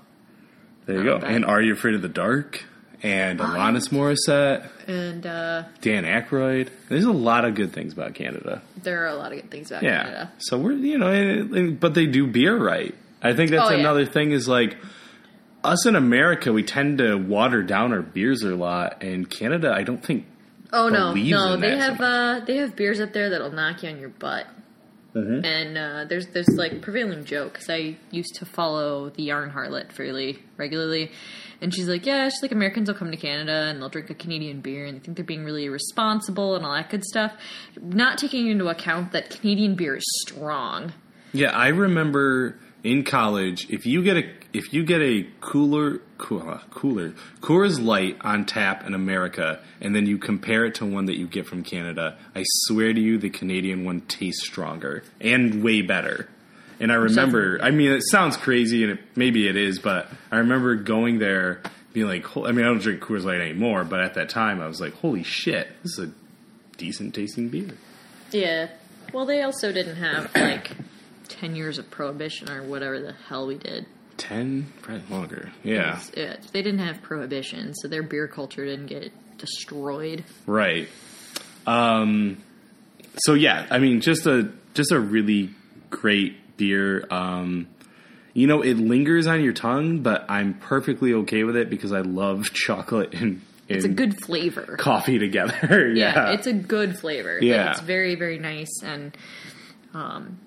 there 0.87 0.99
you 0.99 1.05
go. 1.05 1.17
And 1.17 1.45
Are 1.45 1.61
You 1.61 1.73
Afraid 1.75 1.95
of 1.95 2.03
the 2.03 2.09
Dark? 2.09 2.65
And 3.03 3.39
Alanis 3.39 3.91
Morissette, 3.91 4.67
and 4.89 5.25
uh, 5.25 5.65
Dan 5.83 6.05
Aykroyd. 6.05 6.69
There's 6.89 7.05
a 7.05 7.13
lot 7.13 7.45
of 7.45 7.55
good 7.55 7.73
things 7.73 7.93
about 7.93 8.15
Canada. 8.15 8.61
there 8.83 9.05
are 9.05 9.07
a 9.09 9.15
lot 9.15 9.33
of 9.33 9.41
good 9.41 9.51
things 9.51 9.71
about 9.71 9.83
Yeah. 9.85 10.03
Canada. 10.03 10.33
So 10.39 10.59
we're 10.59 10.73
you 10.73 10.99
know, 10.99 11.09
and- 11.09 11.55
and- 11.55 11.81
but 11.81 11.95
they 11.95 12.07
do 12.07 12.27
beer 12.27 12.57
right. 12.57 12.95
I 13.23 13.35
think 13.35 13.51
that's 13.53 13.69
Oh, 13.69 13.71
yeah. 13.73 13.79
another 13.81 14.05
thing 14.05 14.33
is 14.33 14.49
like 14.49 14.77
us 15.65 15.87
in 15.87 15.95
America, 15.97 16.53
we 16.53 16.63
tend 16.63 16.99
to 16.99 17.17
water 17.17 17.63
down 17.63 17.93
our 17.93 18.03
beers 18.03 18.43
a 18.43 18.55
lot. 18.55 19.03
And 19.03 19.29
Canada, 19.29 19.73
I 19.73 19.83
don't 19.83 20.03
think. 20.05 20.27
Oh 20.73 20.89
no, 20.89 21.15
no, 21.15 21.57
they 21.57 21.77
have 21.77 22.01
uh, 22.01 22.41
they 22.47 22.57
have 22.59 22.77
beers 22.77 23.01
up 23.01 23.13
there 23.13 23.31
that'll 23.31 23.53
knock 23.53 23.83
you 23.83 23.91
on 23.91 23.99
your 24.01 24.11
butt. 24.11 24.47
Mm-hmm. 25.15 25.45
And 25.45 25.79
uh, 25.79 26.05
there's 26.09 26.29
this 26.29 26.49
like 26.49 26.83
prevailing 26.83 27.25
joke 27.25 27.55
because 27.55 27.71
I 27.71 27.97
used 28.11 28.35
to 28.37 28.45
follow 28.45 29.09
the 29.11 29.23
Yarn 29.23 29.51
Harlot 29.51 29.91
fairly 29.91 30.39
regularly, 30.57 31.11
and 31.61 31.75
she's 31.75 31.89
like, 31.89 32.07
yeah, 32.07 32.29
she's 32.29 32.43
like 32.43 32.53
Americans 32.53 32.89
will 32.89 32.97
come 32.97 33.11
to 33.11 33.17
Canada 33.17 33.69
and 33.69 33.81
they'll 33.81 33.89
drink 33.89 34.11
a 34.11 34.15
Canadian 34.15 34.61
beer 34.61 34.87
and 34.87 34.97
they 34.97 35.05
think 35.05 35.17
they're 35.17 35.25
being 35.25 35.45
really 35.45 35.65
irresponsible 35.65 36.55
and 36.55 36.65
all 36.65 36.75
that 36.75 36.91
good 36.91 37.05
stuff, 37.05 37.33
not 37.81 38.19
taking 38.19 38.49
into 38.49 38.69
account 38.69 39.13
that 39.13 39.31
Canadian 39.31 39.75
beer 39.75 39.97
is 39.97 40.05
strong. 40.27 40.93
Yeah, 41.33 41.51
I 41.51 41.69
remember 41.69 42.59
in 42.85 43.05
college, 43.05 43.69
if 43.71 43.87
you 43.87 44.03
get 44.03 44.17
a 44.17 44.25
if 44.53 44.73
you 44.73 44.85
get 44.85 45.01
a 45.01 45.27
cooler 45.41 45.99
cooler, 46.17 46.53
uh, 46.53 46.61
cooler 46.71 47.11
Coors 47.41 47.83
Light 47.83 48.17
on 48.23 48.47
tap 48.47 48.87
in 48.87 48.95
America, 48.95 49.61
and 49.81 49.95
then 49.95 50.07
you 50.07 50.19
compare 50.19 50.65
it 50.65 50.77
to 50.77 50.87
one 50.87 51.07
that 51.07 51.17
you 51.19 51.27
get 51.27 51.47
from 51.47 51.63
Canada, 51.63 52.17
I 52.35 52.45
swear 52.47 52.93
to 52.93 53.01
you, 53.01 53.19
the 53.19 53.31
Canadian 53.31 53.85
one 53.85 54.01
tastes 54.03 54.47
stronger 54.47 55.03
and 55.21 55.63
way 55.63 55.83
better. 55.83 56.29
And 56.81 56.93
I 56.93 56.95
remember, 56.95 57.59
I 57.61 57.73
mean, 57.73 57.91
it 57.91 58.05
sounds 58.09 58.37
crazy, 58.37 58.85
and 58.85 58.93
it, 58.93 59.01
maybe 59.17 59.49
it 59.49 59.57
is, 59.57 59.81
but 59.81 60.09
I 60.31 60.37
remember 60.39 60.77
going 60.77 61.19
there, 61.19 61.61
being 61.93 62.07
like, 62.07 62.37
I 62.37 62.53
mean, 62.53 62.65
I 62.65 62.69
don't 62.69 62.81
drink 62.81 63.01
Coors 63.01 63.25
Light 63.25 63.41
anymore, 63.41 63.83
but 63.83 63.99
at 64.01 64.15
that 64.15 64.29
time, 64.29 64.61
I 64.61 64.69
was 64.69 64.81
like, 64.81 64.95
holy 64.95 65.25
shit, 65.25 65.69
this 65.83 65.99
is 65.99 66.09
a 66.09 66.13
decent 66.77 67.17
tasting 67.17 67.49
beer. 67.49 67.71
Yeah. 68.31 68.69
Well, 69.13 69.27
they 69.27 69.43
also 69.43 69.73
didn't 69.73 69.97
have 69.97 70.33
like 70.37 70.71
ten 71.41 71.55
years 71.57 71.79
of 71.79 71.91
prohibition 71.91 72.51
or 72.51 72.63
whatever 72.63 73.01
the 73.01 73.15
hell 73.29 73.47
we 73.47 73.57
did. 73.57 73.87
Ten, 74.17 74.73
probably 74.83 75.05
longer. 75.17 75.53
Yeah. 75.63 76.01
Yeah, 76.17 76.37
they 76.53 76.63
didn't 76.63 76.81
have 76.81 77.03
prohibition, 77.03 77.75
so 77.75 77.87
their 77.89 78.03
beer 78.03 78.27
culture 78.27 78.65
didn't 78.65 78.87
get 78.87 79.13
destroyed. 79.39 80.25
Right. 80.47 80.89
Um, 81.67 82.39
so 83.19 83.35
yeah, 83.35 83.67
I 83.71 83.79
mean, 83.79 84.01
just 84.01 84.27
a 84.27 84.51
just 84.75 84.91
a 84.93 84.99
really 85.01 85.51
great 85.91 86.57
beer. 86.57 87.07
Um, 87.11 87.69
you 88.35 88.47
know, 88.47 88.63
it 88.63 88.75
lingers 88.75 89.27
on 89.27 89.43
your 89.43 89.53
tongue, 89.53 90.01
but 90.01 90.25
I'm 90.29 90.55
perfectly 90.55 91.13
okay 91.15 91.45
with 91.45 91.57
it 91.57 91.71
because 91.71 91.93
I 91.93 92.01
love 92.01 92.51
chocolate 92.53 93.15
and, 93.15 93.41
It's 93.69 93.85
a 93.85 93.89
good 93.89 94.19
flavor. 94.25 94.77
coffee 94.79 95.19
together. 95.19 95.91
Yeah, 95.95 96.15
yeah, 96.15 96.33
it's 96.33 96.47
a 96.47 96.53
good 96.53 96.99
flavor. 96.99 97.39
Yeah. 97.41 97.71
it's 97.73 97.81
very 97.81 98.15
very 98.15 98.39
nice 98.39 98.83
and 98.83 99.17
um, 99.95 100.39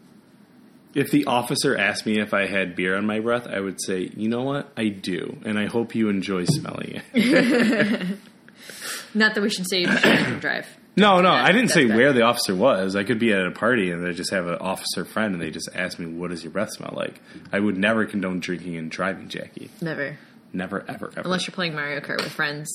if 0.94 1.12
the 1.12 1.26
officer 1.26 1.78
asked 1.78 2.06
me 2.06 2.20
if 2.20 2.34
I 2.34 2.48
had 2.48 2.76
beer 2.76 2.96
on 2.98 3.06
my 3.06 3.20
breath, 3.20 3.48
I 3.48 3.60
would 3.60 3.82
say, 3.82 4.10
you 4.16 4.28
know 4.30 4.42
what, 4.44 4.72
I 4.78 4.88
do, 4.90 5.38
and 5.46 5.58
I 5.58 5.66
hope 5.68 5.96
you 5.96 6.10
enjoy 6.10 6.46
smelling 6.46 7.02
it. 7.14 8.18
not 9.14 9.36
that 9.36 9.42
we 9.42 9.50
should 9.50 9.68
say 9.70 9.80
you 9.82 9.92
shouldn't 9.98 10.42
drive. 10.42 10.68
No, 10.98 11.18
no, 11.22 11.32
That's- 11.32 11.50
I 11.50 11.52
didn't 11.54 11.70
say 11.70 11.86
bad. 11.86 11.96
where 11.98 12.14
the 12.14 12.24
officer 12.24 12.54
was. 12.54 12.96
I 12.98 13.04
could 13.04 13.20
be 13.20 13.32
at 13.32 13.46
a 13.46 13.52
party 13.52 13.92
and 13.92 14.06
I 14.06 14.12
just 14.12 14.32
have 14.32 14.48
an 14.48 14.56
officer 14.56 15.06
friend 15.06 15.34
and 15.34 15.42
they 15.42 15.50
just 15.50 15.70
ask 15.74 15.98
me, 16.00 16.06
"What 16.06 16.32
does 16.32 16.44
your 16.44 16.52
breath 16.52 16.72
smell 16.74 16.94
like?" 16.96 17.22
I 17.54 17.60
would 17.60 17.78
never 17.78 18.06
condone 18.06 18.40
drinking 18.42 18.76
and 18.76 18.92
driving, 18.92 19.30
Jackie. 19.30 19.70
Never, 19.82 20.18
Never, 20.52 20.82
ever, 20.90 21.08
ever. 21.16 21.22
unless 21.24 21.48
you're 21.48 21.56
playing 21.56 21.76
Mario 21.76 22.02
Kart 22.02 22.18
with 22.22 22.34
friends. 22.34 22.70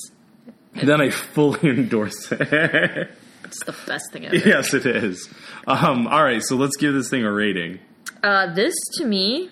then 0.74 0.98
I 1.00 1.10
fully 1.10 1.60
endorse 1.68 2.32
it. 2.32 3.10
It's 3.44 3.64
the 3.64 3.74
best 3.86 4.10
thing 4.12 4.24
ever. 4.26 4.34
yes, 4.36 4.72
it 4.72 4.86
is. 4.86 5.28
Um, 5.66 6.06
all 6.08 6.24
right, 6.24 6.42
so 6.42 6.56
let's 6.56 6.76
give 6.78 6.94
this 6.94 7.10
thing 7.10 7.22
a 7.22 7.30
rating. 7.30 7.80
Uh, 8.22 8.52
this 8.54 8.74
to 8.98 9.04
me 9.04 9.50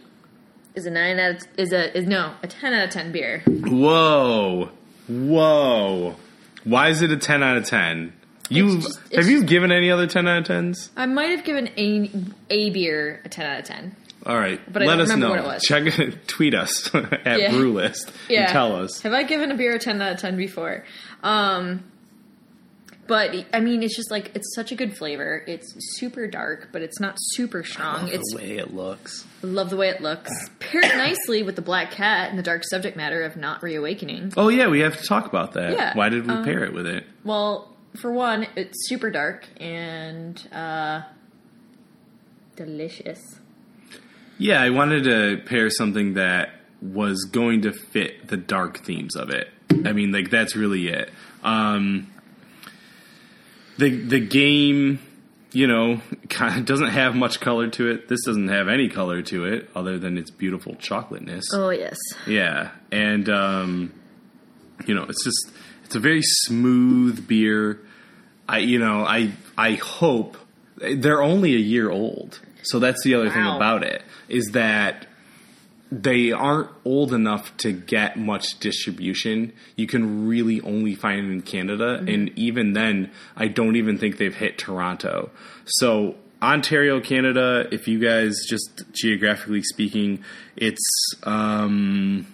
is 0.74 0.86
a 0.86 0.90
nine 0.90 1.18
out. 1.18 1.36
Of, 1.36 1.42
is 1.56 1.72
a 1.72 1.96
is 1.96 2.06
no 2.06 2.34
a 2.42 2.46
ten 2.48 2.72
out 2.72 2.84
of 2.84 2.90
ten 2.90 3.12
beer. 3.12 3.42
Whoa, 3.46 4.70
whoa! 5.08 6.16
Why 6.64 6.88
is 6.88 7.02
it 7.02 7.10
a 7.10 7.16
ten 7.16 7.42
out 7.42 7.56
of 7.56 7.64
ten? 7.66 8.12
You 8.50 8.78
just- 8.80 9.00
have 9.14 9.26
you 9.26 9.44
given 9.44 9.72
any 9.72 9.90
other 9.90 10.06
ten 10.06 10.26
out 10.28 10.38
of 10.38 10.44
tens? 10.44 10.90
I 10.96 11.06
might 11.06 11.30
have 11.30 11.44
given 11.44 11.68
a 11.76 12.10
a 12.50 12.70
beer 12.70 13.20
a 13.24 13.28
ten 13.28 13.46
out 13.46 13.60
of 13.60 13.64
ten. 13.66 13.96
All 14.26 14.38
right, 14.38 14.58
But 14.72 14.82
I 14.82 14.86
let 14.86 15.00
us 15.00 15.14
know. 15.14 15.28
what 15.28 15.38
it 15.38 15.44
was. 15.44 15.62
Check, 15.62 15.84
tweet 16.26 16.54
us 16.54 16.88
at 16.94 17.38
Yeah. 17.40 17.50
Brewlist 17.50 18.10
Yeah. 18.30 18.44
and 18.44 18.48
tell 18.52 18.74
us. 18.76 19.02
Have 19.02 19.12
I 19.12 19.22
given 19.24 19.50
a 19.50 19.54
beer 19.54 19.74
a 19.74 19.78
10 19.78 20.00
out 20.00 20.12
of 20.14 20.18
10 20.18 20.38
before? 20.38 20.82
Um, 21.22 21.84
but, 23.06 23.34
I 23.52 23.60
mean, 23.60 23.82
it's 23.82 23.96
just 23.96 24.10
like, 24.10 24.32
it's 24.34 24.54
such 24.54 24.72
a 24.72 24.74
good 24.74 24.96
flavor. 24.96 25.44
It's 25.46 25.74
super 25.98 26.26
dark, 26.26 26.70
but 26.72 26.82
it's 26.82 27.00
not 27.00 27.16
super 27.18 27.62
strong. 27.64 28.08
It's 28.08 28.30
the 28.32 28.36
way 28.38 28.58
it 28.58 28.74
looks. 28.74 29.26
I 29.42 29.46
love 29.46 29.70
the 29.70 29.76
way 29.76 29.88
it 29.88 30.00
looks. 30.00 30.30
Paired 30.58 30.84
nicely 30.96 31.42
with 31.42 31.56
the 31.56 31.62
Black 31.62 31.90
Cat 31.90 32.30
and 32.30 32.38
the 32.38 32.42
dark 32.42 32.62
subject 32.64 32.96
matter 32.96 33.22
of 33.22 33.36
Naught 33.36 33.62
Reawakening. 33.62 34.32
Oh 34.36 34.48
yeah, 34.48 34.68
we 34.68 34.80
have 34.80 34.96
to 35.00 35.06
talk 35.06 35.26
about 35.26 35.52
that. 35.52 35.72
Yeah, 35.72 35.96
Why 35.96 36.08
did 36.08 36.26
we 36.26 36.32
um, 36.32 36.44
pair 36.44 36.64
it 36.64 36.72
with 36.72 36.86
it? 36.86 37.04
Well, 37.24 37.74
for 38.00 38.12
one, 38.12 38.46
it's 38.56 38.88
super 38.88 39.10
dark 39.10 39.46
and 39.60 40.40
uh, 40.52 41.02
delicious. 42.56 43.20
Yeah, 44.38 44.60
I 44.60 44.70
wanted 44.70 45.04
to 45.04 45.42
pair 45.46 45.70
something 45.70 46.14
that 46.14 46.50
was 46.82 47.24
going 47.24 47.62
to 47.62 47.72
fit 47.72 48.28
the 48.28 48.36
dark 48.36 48.84
themes 48.84 49.16
of 49.16 49.30
it. 49.30 49.48
I 49.84 49.92
mean, 49.92 50.12
like 50.12 50.30
that's 50.30 50.56
really 50.56 50.88
it. 50.88 51.10
Um, 51.42 52.10
the 53.78 53.90
the 53.90 54.20
game, 54.20 55.00
you 55.52 55.66
know, 55.66 56.00
kind 56.28 56.58
of 56.60 56.66
doesn't 56.66 56.90
have 56.90 57.14
much 57.14 57.40
color 57.40 57.68
to 57.70 57.88
it. 57.90 58.08
This 58.08 58.24
doesn't 58.24 58.48
have 58.48 58.68
any 58.68 58.88
color 58.88 59.22
to 59.22 59.44
it 59.44 59.70
other 59.74 59.98
than 59.98 60.18
its 60.18 60.30
beautiful 60.30 60.74
chocolateness. 60.76 61.46
Oh, 61.52 61.70
yes. 61.70 61.98
Yeah, 62.26 62.70
and 62.90 63.28
um, 63.28 63.92
you 64.86 64.94
know, 64.94 65.04
it's 65.04 65.24
just 65.24 65.52
it's 65.84 65.94
a 65.94 66.00
very 66.00 66.22
smooth 66.22 67.26
beer. 67.26 67.80
I 68.48 68.58
you 68.58 68.78
know, 68.78 69.04
I 69.04 69.32
I 69.56 69.74
hope 69.74 70.36
they're 70.76 71.22
only 71.22 71.54
a 71.54 71.58
year 71.58 71.90
old. 71.90 72.40
So 72.62 72.78
that's 72.78 73.04
the 73.04 73.14
other 73.14 73.28
thing 73.28 73.44
about 73.44 73.82
it 73.82 74.02
is 74.28 74.52
that 74.52 75.06
they 76.02 76.32
aren't 76.32 76.68
old 76.84 77.12
enough 77.12 77.56
to 77.58 77.72
get 77.72 78.18
much 78.18 78.58
distribution. 78.60 79.52
You 79.76 79.86
can 79.86 80.26
really 80.26 80.60
only 80.62 80.94
find 80.94 81.26
it 81.26 81.30
in 81.32 81.42
Canada, 81.42 82.02
and 82.06 82.30
even 82.38 82.72
then, 82.72 83.10
I 83.36 83.48
don't 83.48 83.76
even 83.76 83.98
think 83.98 84.16
they've 84.18 84.34
hit 84.34 84.58
Toronto. 84.58 85.30
So 85.66 86.16
Ontario, 86.42 87.00
Canada, 87.00 87.66
if 87.70 87.86
you 87.88 87.98
guys 87.98 88.34
just 88.48 88.82
geographically 88.92 89.62
speaking, 89.62 90.24
it's 90.56 90.82
um, 91.22 92.26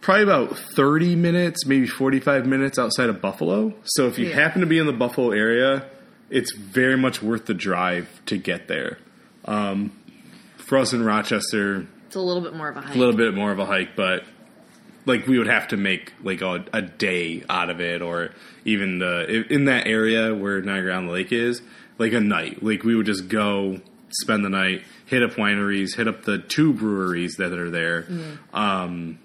probably 0.00 0.22
about 0.24 0.58
30 0.58 1.16
minutes, 1.16 1.66
maybe 1.66 1.86
45 1.86 2.46
minutes 2.46 2.78
outside 2.78 3.08
of 3.08 3.20
Buffalo. 3.20 3.74
So 3.84 4.06
if 4.06 4.18
you 4.18 4.26
Yeah. 4.28 4.34
happen 4.34 4.60
to 4.60 4.66
be 4.66 4.78
in 4.78 4.86
the 4.86 4.92
Buffalo 4.92 5.30
area, 5.32 5.84
it's 6.30 6.54
very 6.54 6.96
much 6.96 7.22
worth 7.22 7.46
the 7.46 7.54
drive 7.54 8.08
to 8.26 8.36
get 8.36 8.68
there. 8.68 8.98
Um, 9.44 9.92
for 10.56 10.78
us 10.78 10.92
in 10.92 11.02
Rochester, 11.04 11.86
It's 12.06 12.16
a 12.16 12.20
little 12.20 12.42
bit 12.42 12.54
more 12.54 12.68
of 12.68 12.76
a 12.76 12.80
hike. 12.80 12.94
a 12.94 12.98
little 12.98 13.16
bit 13.16 13.34
more 13.34 13.50
of 13.52 13.58
a 13.58 13.66
hike, 13.66 13.96
but 13.96 14.24
like 15.06 15.26
we 15.26 15.38
would 15.38 15.46
have 15.46 15.68
to 15.68 15.76
make 15.76 16.12
like 16.22 16.40
a, 16.42 16.64
a 16.72 16.82
day 16.82 17.42
out 17.48 17.70
of 17.70 17.80
it, 17.80 18.02
or 18.02 18.30
even 18.64 18.98
the 18.98 19.46
in 19.50 19.66
that 19.66 19.86
area 19.86 20.34
where 20.34 20.60
Niagara 20.60 20.94
on 20.94 21.06
the 21.06 21.12
Lake 21.12 21.32
is, 21.32 21.62
like 21.98 22.12
a 22.12 22.20
night. 22.20 22.62
Like 22.62 22.82
we 22.82 22.94
would 22.94 23.06
just 23.06 23.28
go 23.28 23.80
spend 24.10 24.44
the 24.44 24.48
night, 24.48 24.82
hit 25.06 25.22
up 25.22 25.32
wineries, 25.32 25.96
hit 25.96 26.08
up 26.08 26.24
the 26.24 26.38
two 26.38 26.72
breweries 26.72 27.36
that 27.36 27.52
are 27.52 27.70
there, 27.70 28.06
um, 28.52 29.18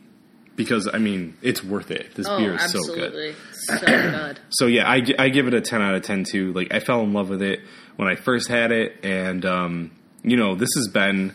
because 0.55 0.87
I 0.91 0.99
mean 0.99 1.35
it's 1.41 1.63
worth 1.63 1.91
it. 1.91 2.13
This 2.15 2.27
oh, 2.27 2.37
beer 2.37 2.55
is 2.55 2.71
so 2.71 2.83
good. 2.93 3.35
So 3.53 3.77
good. 3.85 4.39
So 4.49 4.65
yeah, 4.67 4.89
I, 4.89 5.03
I 5.17 5.29
give 5.29 5.47
it 5.47 5.53
a 5.53 5.61
ten 5.61 5.81
out 5.81 5.95
of 5.95 6.03
ten 6.03 6.23
too. 6.23 6.53
Like 6.53 6.73
I 6.73 6.79
fell 6.79 7.01
in 7.01 7.13
love 7.13 7.29
with 7.29 7.41
it 7.41 7.61
when 7.95 8.07
I 8.07 8.15
first 8.15 8.47
had 8.47 8.71
it, 8.71 9.03
and 9.03 9.45
um, 9.45 9.91
you 10.23 10.37
know 10.37 10.55
this 10.55 10.69
has 10.75 10.87
been 10.87 11.33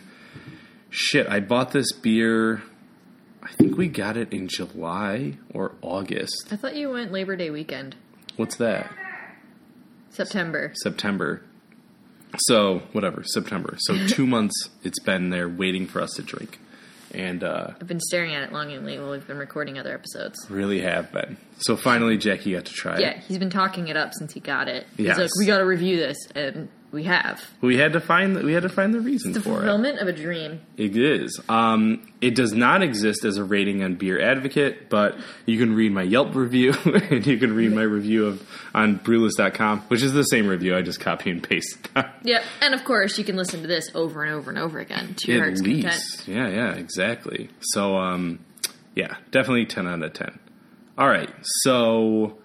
shit. 0.97 1.27
I 1.27 1.39
bought 1.39 1.71
this 1.71 1.91
beer. 1.91 2.63
I 3.43 3.51
think 3.53 3.77
we 3.77 3.87
got 3.87 4.17
it 4.17 4.33
in 4.33 4.47
July 4.47 5.37
or 5.53 5.75
August. 5.81 6.47
I 6.51 6.55
thought 6.57 6.75
you 6.75 6.89
went 6.89 7.11
Labor 7.11 7.35
Day 7.35 7.49
weekend, 7.49 7.95
What's 8.35 8.55
that? 8.57 8.91
September. 10.09 10.73
September. 10.75 11.41
So 12.39 12.79
whatever, 12.91 13.23
September. 13.23 13.75
So 13.79 13.95
two 14.07 14.27
months 14.27 14.69
it's 14.83 14.99
been 14.99 15.29
there 15.29 15.47
waiting 15.47 15.87
for 15.87 16.01
us 16.01 16.11
to 16.15 16.23
drink, 16.23 16.59
and 17.13 17.43
uh, 17.43 17.69
I've 17.79 17.87
been 17.87 17.99
staring 18.01 18.33
at 18.33 18.43
it 18.43 18.51
longingly 18.51 18.99
while 18.99 19.11
we've 19.11 19.25
been 19.25 19.37
recording 19.37 19.79
other 19.79 19.93
episodes. 19.93 20.45
really 20.49 20.81
have 20.81 21.11
been. 21.11 21.37
So 21.59 21.77
finally, 21.77 22.17
Jackie 22.17 22.51
got 22.53 22.65
to 22.65 22.73
try 22.73 22.95
it. 22.95 23.01
Yeah, 23.01 23.19
he's 23.19 23.37
been 23.37 23.49
talking 23.49 23.87
it 23.87 23.95
up 23.97 24.13
since 24.13 24.33
he 24.33 24.39
got 24.39 24.67
it. 24.67 24.85
Yes. 24.97 25.17
He's 25.17 25.23
like, 25.23 25.31
we 25.39 25.45
got 25.45 25.59
to 25.59 25.65
review 25.65 25.97
this, 25.97 26.17
and 26.35 26.67
we 26.91 27.03
have. 27.03 27.43
We 27.61 27.77
had 27.77 27.93
to 27.93 27.99
find 27.99 28.35
we 28.43 28.53
had 28.53 28.63
to 28.63 28.69
find 28.69 28.93
the 28.93 29.01
reason 29.01 29.33
The 29.33 29.41
for 29.41 29.49
it. 29.49 29.53
fulfillment 29.55 29.99
of 29.99 30.07
a 30.07 30.13
dream. 30.13 30.61
It 30.77 30.95
is. 30.95 31.39
Um, 31.49 32.11
it 32.21 32.33
does 32.33 32.53
not 32.53 32.81
exist 32.81 33.25
as 33.25 33.37
a 33.37 33.43
rating 33.43 33.83
on 33.83 33.95
Beer 33.95 34.21
Advocate, 34.21 34.89
but 34.89 35.17
you 35.45 35.57
can 35.59 35.75
read 35.75 35.91
my 35.91 36.01
Yelp 36.03 36.33
review 36.33 36.73
and 36.85 37.25
you 37.27 37.37
can 37.37 37.53
read 37.53 37.73
my 37.73 37.81
review 37.83 38.25
of 38.27 38.47
on 38.73 38.99
brewless.com, 38.99 39.81
which 39.89 40.01
is 40.01 40.13
the 40.13 40.23
same 40.23 40.47
review. 40.47 40.75
I 40.77 40.81
just 40.81 40.99
copy 40.99 41.29
and 41.29 41.43
paste. 41.43 41.77
Yep, 42.23 42.43
and 42.61 42.73
of 42.73 42.83
course 42.83 43.17
you 43.17 43.23
can 43.23 43.35
listen 43.37 43.61
to 43.61 43.67
this 43.67 43.89
over 43.95 44.23
and 44.23 44.33
over 44.33 44.49
and 44.49 44.59
over 44.59 44.79
again 44.79 45.13
to 45.15 45.31
your 45.31 45.41
At 45.43 45.47
heart's 45.47 45.61
content. 45.61 46.23
Yeah, 46.25 46.47
yeah, 46.49 46.71
exactly. 46.73 47.49
So, 47.61 47.95
um, 47.97 48.39
yeah, 48.95 49.15
definitely 49.31 49.65
10 49.65 49.87
out 49.87 50.03
of 50.03 50.11
10. 50.13 50.37
All 50.97 51.07
right. 51.07 51.29
So, 51.63 52.37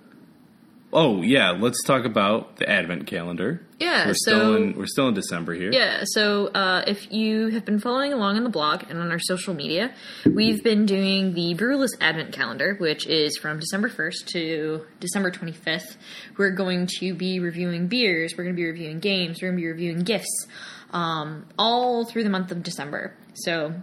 oh, 0.93 1.23
yeah, 1.23 1.53
let's 1.53 1.83
talk 1.85 2.05
about 2.05 2.57
the 2.57 2.69
Advent 2.69 3.07
calendar. 3.07 3.65
Yeah, 3.79 4.07
We're 4.07 4.15
so 4.15 4.31
still 4.31 4.57
in 4.57 4.77
we're 4.77 4.87
still 4.87 5.09
in 5.09 5.15
December 5.15 5.55
here. 5.55 5.73
Yeah, 5.73 6.03
so 6.05 6.49
uh, 6.49 6.85
if 6.87 7.11
you 7.11 7.49
have 7.49 7.65
been 7.65 7.81
following 7.81 8.13
along 8.13 8.37
on 8.37 8.45
the 8.45 8.51
blog 8.51 8.85
and 8.89 8.99
on 8.99 9.11
our 9.11 9.19
social 9.19 9.55
media, 9.55 9.93
we've 10.25 10.63
been 10.63 10.87
doing 10.87 11.35
the 11.35 11.55
Brewless 11.55 11.91
Advent 12.01 12.33
Calendar, 12.33 12.77
which 12.79 13.07
is 13.07 13.37
from 13.39 13.59
December 13.59 13.89
1st 13.89 14.27
to 14.27 14.87
December 15.01 15.31
25th. 15.31 15.97
We're 16.37 16.51
going 16.51 16.89
to 16.99 17.15
be 17.15 17.41
reviewing 17.41 17.89
beers, 17.89 18.35
we're 18.37 18.45
going 18.45 18.55
to 18.55 18.61
be 18.61 18.67
reviewing 18.67 19.01
games, 19.01 19.41
we're 19.41 19.49
going 19.49 19.59
to 19.59 19.63
be 19.63 19.69
reviewing 19.69 20.01
gifts, 20.01 20.47
um, 20.93 21.47
all 21.59 22.05
through 22.05 22.25
the 22.25 22.31
month 22.31 22.53
of 22.53 22.63
December. 22.63 23.17
So 23.35 23.75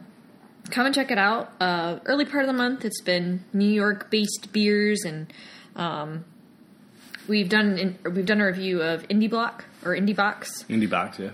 come 0.69 0.85
and 0.85 0.95
check 0.95 1.11
it 1.11 1.17
out. 1.17 1.51
Uh, 1.59 1.99
early 2.05 2.25
part 2.25 2.43
of 2.43 2.47
the 2.47 2.53
month, 2.57 2.85
it's 2.85 3.01
been 3.01 3.43
New 3.51 3.69
York 3.69 4.09
based 4.11 4.49
beers 4.53 5.03
and 5.03 5.33
um, 5.75 6.25
we've 7.29 7.47
done 7.47 7.97
we've 8.03 8.25
done 8.25 8.41
a 8.41 8.45
review 8.45 8.81
of 8.81 9.07
Indie 9.07 9.29
Block 9.29 9.65
or 9.85 9.95
Indie 9.95 10.15
Box 10.15 10.65
Indie 10.67 10.89
box, 10.89 11.19
yeah. 11.19 11.29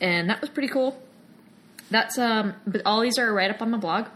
and 0.00 0.28
that 0.28 0.40
was 0.40 0.50
pretty 0.50 0.68
cool. 0.68 1.00
That's 1.90 2.18
um, 2.18 2.54
but 2.66 2.82
all 2.84 3.00
these 3.00 3.18
are 3.18 3.32
right 3.32 3.50
up 3.50 3.62
on 3.62 3.70
the 3.70 3.78
blog. 3.78 4.06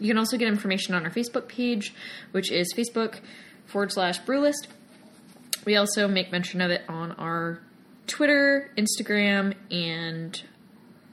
You 0.00 0.08
can 0.08 0.18
also 0.18 0.36
get 0.36 0.48
information 0.48 0.94
on 0.94 1.04
our 1.04 1.10
Facebook 1.10 1.48
page, 1.48 1.92
which 2.32 2.50
is 2.50 2.72
Facebook 2.76 3.20
forward 3.66 3.92
slash 3.92 4.20
Brewlist. 4.22 4.66
We 5.64 5.76
also 5.76 6.08
make 6.08 6.32
mention 6.32 6.60
of 6.60 6.70
it 6.70 6.82
on 6.88 7.12
our 7.12 7.60
Twitter, 8.06 8.70
Instagram, 8.76 9.54
and 9.70 10.40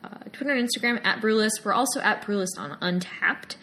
uh, 0.04 0.20
Twitter 0.32 0.54
and 0.54 0.68
Instagram 0.70 1.04
at 1.06 1.20
Brewlist. 1.20 1.66
We're 1.66 1.74
also 1.74 2.00
at 2.00 2.22
Brewlist 2.22 2.58
on 2.58 2.78
Untappd. 2.80 3.56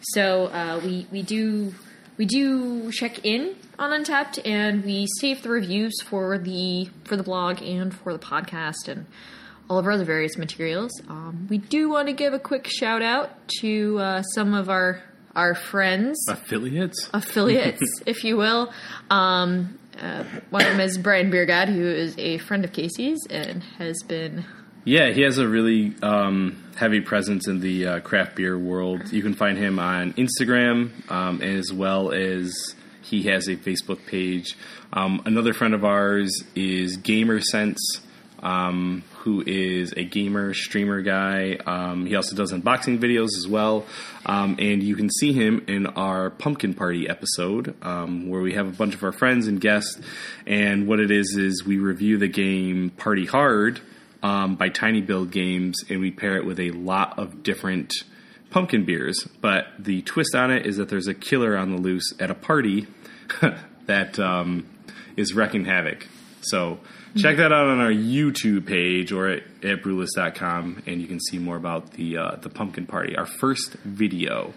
So 0.00 0.46
uh, 0.46 0.80
we 0.84 1.06
we 1.10 1.22
do 1.22 1.74
we 2.16 2.26
do 2.26 2.90
check 2.92 3.24
in 3.24 3.56
on 3.78 3.90
Untappd, 3.90 4.40
and 4.44 4.84
we 4.84 5.06
save 5.20 5.42
the 5.42 5.48
reviews 5.48 6.00
for 6.02 6.38
the 6.38 6.88
for 7.04 7.16
the 7.16 7.22
blog 7.22 7.62
and 7.62 7.94
for 7.94 8.12
the 8.12 8.18
podcast 8.18 8.88
and 8.88 9.06
all 9.68 9.78
of 9.78 9.86
our 9.86 9.92
other 9.92 10.04
various 10.04 10.36
materials. 10.36 10.92
Um, 11.08 11.46
we 11.48 11.58
do 11.58 11.88
want 11.88 12.08
to 12.08 12.12
give 12.12 12.32
a 12.34 12.38
quick 12.38 12.68
shout 12.68 13.02
out 13.02 13.30
to 13.60 13.98
uh, 13.98 14.22
some 14.22 14.54
of 14.54 14.68
our 14.68 15.02
our 15.34 15.54
friends 15.54 16.16
Affiliates? 16.28 17.10
affiliates, 17.12 17.82
if 18.06 18.22
you 18.24 18.36
will. 18.36 18.72
Um, 19.10 19.78
uh, 20.00 20.24
one 20.50 20.62
of 20.62 20.72
them 20.72 20.80
is 20.80 20.98
Brian 20.98 21.30
Beergad, 21.30 21.68
who 21.68 21.84
is 21.84 22.16
a 22.18 22.38
friend 22.38 22.64
of 22.64 22.72
Casey's 22.72 23.18
and 23.30 23.62
has 23.78 23.96
been. 24.06 24.44
Yeah, 24.86 25.12
he 25.12 25.22
has 25.22 25.38
a 25.38 25.48
really 25.48 25.94
um, 26.02 26.62
heavy 26.76 27.00
presence 27.00 27.48
in 27.48 27.60
the 27.60 27.86
uh, 27.86 28.00
craft 28.00 28.36
beer 28.36 28.58
world. 28.58 29.10
You 29.10 29.22
can 29.22 29.32
find 29.32 29.56
him 29.56 29.78
on 29.78 30.12
Instagram 30.12 31.10
um, 31.10 31.40
as 31.40 31.72
well 31.72 32.12
as 32.12 32.74
he 33.00 33.22
has 33.22 33.48
a 33.48 33.56
Facebook 33.56 34.04
page. 34.04 34.58
Um, 34.92 35.22
another 35.24 35.54
friend 35.54 35.72
of 35.72 35.86
ours 35.86 36.30
is 36.54 36.98
Gamer 36.98 37.40
Sense, 37.40 38.02
um, 38.40 39.04
who 39.20 39.42
is 39.46 39.94
a 39.96 40.04
gamer 40.04 40.52
streamer 40.52 41.00
guy. 41.00 41.56
Um, 41.64 42.04
he 42.04 42.14
also 42.14 42.36
does 42.36 42.52
unboxing 42.52 42.98
videos 42.98 43.30
as 43.38 43.48
well, 43.48 43.86
um, 44.26 44.56
and 44.58 44.82
you 44.82 44.96
can 44.96 45.08
see 45.08 45.32
him 45.32 45.64
in 45.66 45.86
our 45.86 46.28
pumpkin 46.28 46.74
party 46.74 47.08
episode 47.08 47.74
where 47.80 48.42
we 48.42 48.52
have 48.52 48.68
a 48.68 48.76
bunch 48.76 48.94
of 48.94 49.02
our 49.02 49.12
friends 49.12 49.46
and 49.46 49.62
guests. 49.62 49.98
And 50.46 50.86
what 50.86 51.00
it 51.00 51.10
is 51.10 51.38
is 51.38 51.64
we 51.64 51.78
review 51.78 52.18
the 52.18 52.28
game 52.28 52.90
Party 52.90 53.24
Hard 53.24 53.80
um, 54.24 54.56
by 54.56 54.70
tinyBuild 54.70 55.30
Games, 55.30 55.76
and 55.88 56.00
we 56.00 56.10
pair 56.10 56.36
it 56.36 56.46
with 56.46 56.58
a 56.58 56.70
lot 56.70 57.18
of 57.18 57.42
different 57.42 57.92
pumpkin 58.50 58.84
beers. 58.84 59.28
But 59.40 59.66
the 59.78 60.00
twist 60.02 60.34
on 60.34 60.50
it 60.50 60.66
is 60.66 60.78
that 60.78 60.88
there's 60.88 61.06
a 61.06 61.14
killer 61.14 61.56
on 61.56 61.70
the 61.70 61.80
loose 61.80 62.14
at 62.18 62.30
a 62.30 62.34
party 62.34 62.86
that 63.86 64.18
um, 64.18 64.66
is 65.16 65.34
wrecking 65.34 65.66
havoc. 65.66 66.08
So 66.40 66.80
check 67.16 67.36
that 67.36 67.52
out 67.52 67.68
on 67.68 67.80
our 67.80 67.90
YouTube 67.90 68.66
page 68.66 69.12
or 69.12 69.28
at, 69.28 69.42
at 69.62 69.82
brewlist.com, 69.82 70.82
and 70.86 71.00
you 71.02 71.06
can 71.06 71.20
see 71.20 71.38
more 71.38 71.56
about 71.56 71.92
the 71.92 72.16
uh, 72.16 72.36
the 72.36 72.48
pumpkin 72.48 72.86
party, 72.86 73.16
our 73.16 73.26
first 73.26 73.74
video. 73.84 74.54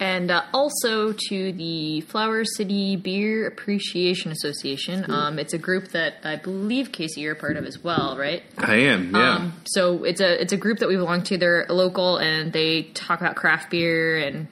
And 0.00 0.30
uh, 0.30 0.42
also 0.52 1.12
to 1.28 1.52
the 1.52 2.00
Flower 2.02 2.44
City 2.44 2.96
Beer 2.96 3.46
Appreciation 3.46 4.32
Association. 4.32 5.10
Um, 5.10 5.38
it's 5.38 5.52
a 5.52 5.58
group 5.58 5.88
that 5.88 6.14
I 6.24 6.36
believe 6.36 6.90
Casey 6.90 7.20
you're 7.20 7.34
a 7.34 7.36
part 7.36 7.56
of 7.56 7.64
as 7.64 7.82
well, 7.82 8.16
right? 8.18 8.42
I 8.58 8.76
am, 8.76 9.14
yeah. 9.14 9.36
Um, 9.36 9.52
so 9.66 10.02
it's 10.04 10.20
a 10.20 10.40
it's 10.40 10.52
a 10.52 10.56
group 10.56 10.80
that 10.80 10.88
we 10.88 10.96
belong 10.96 11.22
to. 11.24 11.38
They're 11.38 11.66
local 11.68 12.16
and 12.16 12.52
they 12.52 12.82
talk 12.82 13.20
about 13.20 13.36
craft 13.36 13.70
beer 13.70 14.18
and 14.18 14.48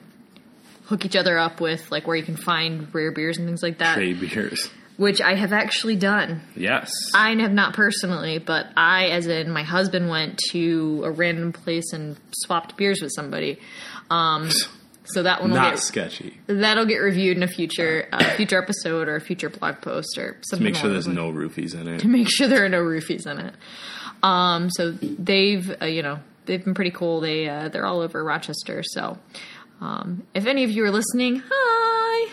hook 0.85 1.05
each 1.05 1.15
other 1.15 1.37
up 1.37 1.59
with 1.59 1.91
like 1.91 2.07
where 2.07 2.15
you 2.15 2.23
can 2.23 2.37
find 2.37 2.93
rare 2.93 3.11
beers 3.11 3.37
and 3.37 3.47
things 3.47 3.63
like 3.63 3.79
that. 3.79 3.95
Trade 3.95 4.21
beers. 4.21 4.69
Which 4.95 5.21
I 5.21 5.33
have 5.33 5.53
actually 5.53 5.95
done. 5.95 6.41
Yes. 6.55 6.93
I 7.15 7.31
have 7.31 7.51
not 7.51 7.73
personally, 7.73 8.37
but 8.37 8.67
I, 8.77 9.07
as 9.07 9.25
in 9.25 9.49
my 9.49 9.63
husband, 9.63 10.07
went 10.07 10.37
to 10.51 11.01
a 11.03 11.11
random 11.11 11.51
place 11.51 11.93
and 11.93 12.15
swapped 12.31 12.77
beers 12.77 13.01
with 13.01 13.11
somebody. 13.15 13.59
Um, 14.11 14.51
so 15.05 15.23
that 15.23 15.41
one 15.41 15.49
will 15.51 15.57
Not 15.57 15.71
get 15.73 15.79
sketchy. 15.79 16.37
that'll 16.47 16.85
get 16.85 16.97
reviewed 16.97 17.37
in 17.37 17.43
a 17.43 17.47
future 17.47 18.07
uh, 18.11 18.23
future 18.35 18.61
episode 18.61 19.07
or 19.07 19.15
a 19.15 19.21
future 19.21 19.49
blog 19.49 19.81
post 19.81 20.17
or 20.17 20.37
something. 20.49 20.63
Make 20.63 20.75
sure 20.75 20.89
there's 20.89 21.07
no 21.07 21.31
roofies 21.31 21.73
in 21.79 21.87
it. 21.87 22.05
make 22.05 22.29
sure 22.29 22.47
there 22.47 22.63
are 22.65 22.69
no 22.69 22.81
roofies 22.81 23.27
in 23.27 23.39
it. 23.39 23.53
Um, 24.23 24.69
so 24.69 24.91
they've, 24.91 25.69
uh, 25.81 25.85
you 25.85 26.01
know, 26.01 26.19
they've 26.45 26.63
been 26.63 26.73
pretty 26.73 26.91
cool. 26.91 27.19
They 27.19 27.49
uh, 27.49 27.69
they're 27.69 27.85
all 27.85 27.99
over 27.99 28.23
Rochester. 28.23 28.81
So 28.83 29.17
um, 29.81 30.23
if 30.33 30.45
any 30.45 30.63
of 30.63 30.69
you 30.71 30.85
are 30.85 30.91
listening, 30.91 31.43
hi. 31.45 32.31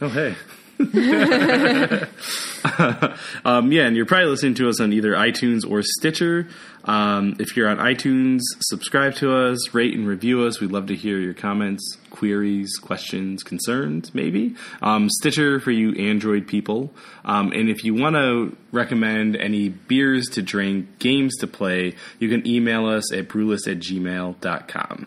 Oh, 0.00 0.08
hey. 0.08 0.34
um, 3.44 3.70
yeah, 3.70 3.86
and 3.86 3.96
you're 3.96 4.06
probably 4.06 4.26
listening 4.26 4.54
to 4.54 4.68
us 4.68 4.80
on 4.80 4.92
either 4.92 5.12
iTunes 5.12 5.68
or 5.68 5.82
Stitcher. 5.82 6.48
Um, 6.84 7.36
if 7.38 7.56
you're 7.56 7.68
on 7.68 7.78
iTunes, 7.78 8.40
subscribe 8.60 9.14
to 9.16 9.34
us, 9.34 9.72
rate 9.72 9.94
and 9.94 10.06
review 10.06 10.42
us. 10.42 10.60
We'd 10.60 10.72
love 10.72 10.86
to 10.86 10.96
hear 10.96 11.18
your 11.18 11.34
comments, 11.34 11.96
queries, 12.10 12.76
questions, 12.78 13.42
concerns, 13.42 14.14
maybe. 14.14 14.56
Um, 14.80 15.08
Stitcher 15.08 15.60
for 15.60 15.70
you 15.70 15.92
Android 15.94 16.46
people. 16.46 16.92
Um, 17.24 17.52
and 17.52 17.68
if 17.68 17.84
you 17.84 17.94
want 17.94 18.16
to 18.16 18.56
recommend 18.72 19.36
any 19.36 19.68
beers 19.68 20.28
to 20.30 20.42
drink, 20.42 20.98
games 20.98 21.36
to 21.38 21.46
play, 21.46 21.94
you 22.18 22.28
can 22.28 22.46
email 22.46 22.86
us 22.86 23.12
at 23.12 23.28
brewlist 23.28 23.70
at 23.70 23.78
gmail.com. 23.78 25.06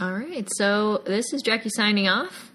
All 0.00 0.12
right. 0.12 0.48
So 0.56 1.02
this 1.06 1.32
is 1.32 1.42
Jackie 1.42 1.70
signing 1.70 2.08
off. 2.08 2.52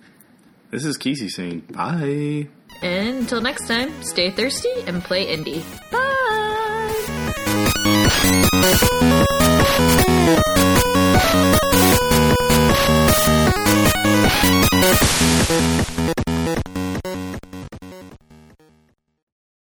This 0.71 0.85
is 0.85 0.95
Casey 0.95 1.27
saying 1.27 1.67
bye. 1.69 2.47
And 2.81 3.17
until 3.19 3.41
next 3.41 3.67
time, 3.67 3.91
stay 4.03 4.31
thirsty 4.31 4.71
and 4.87 5.03
play 5.03 5.27
indie. 5.27 5.61
Bye! 5.91 6.11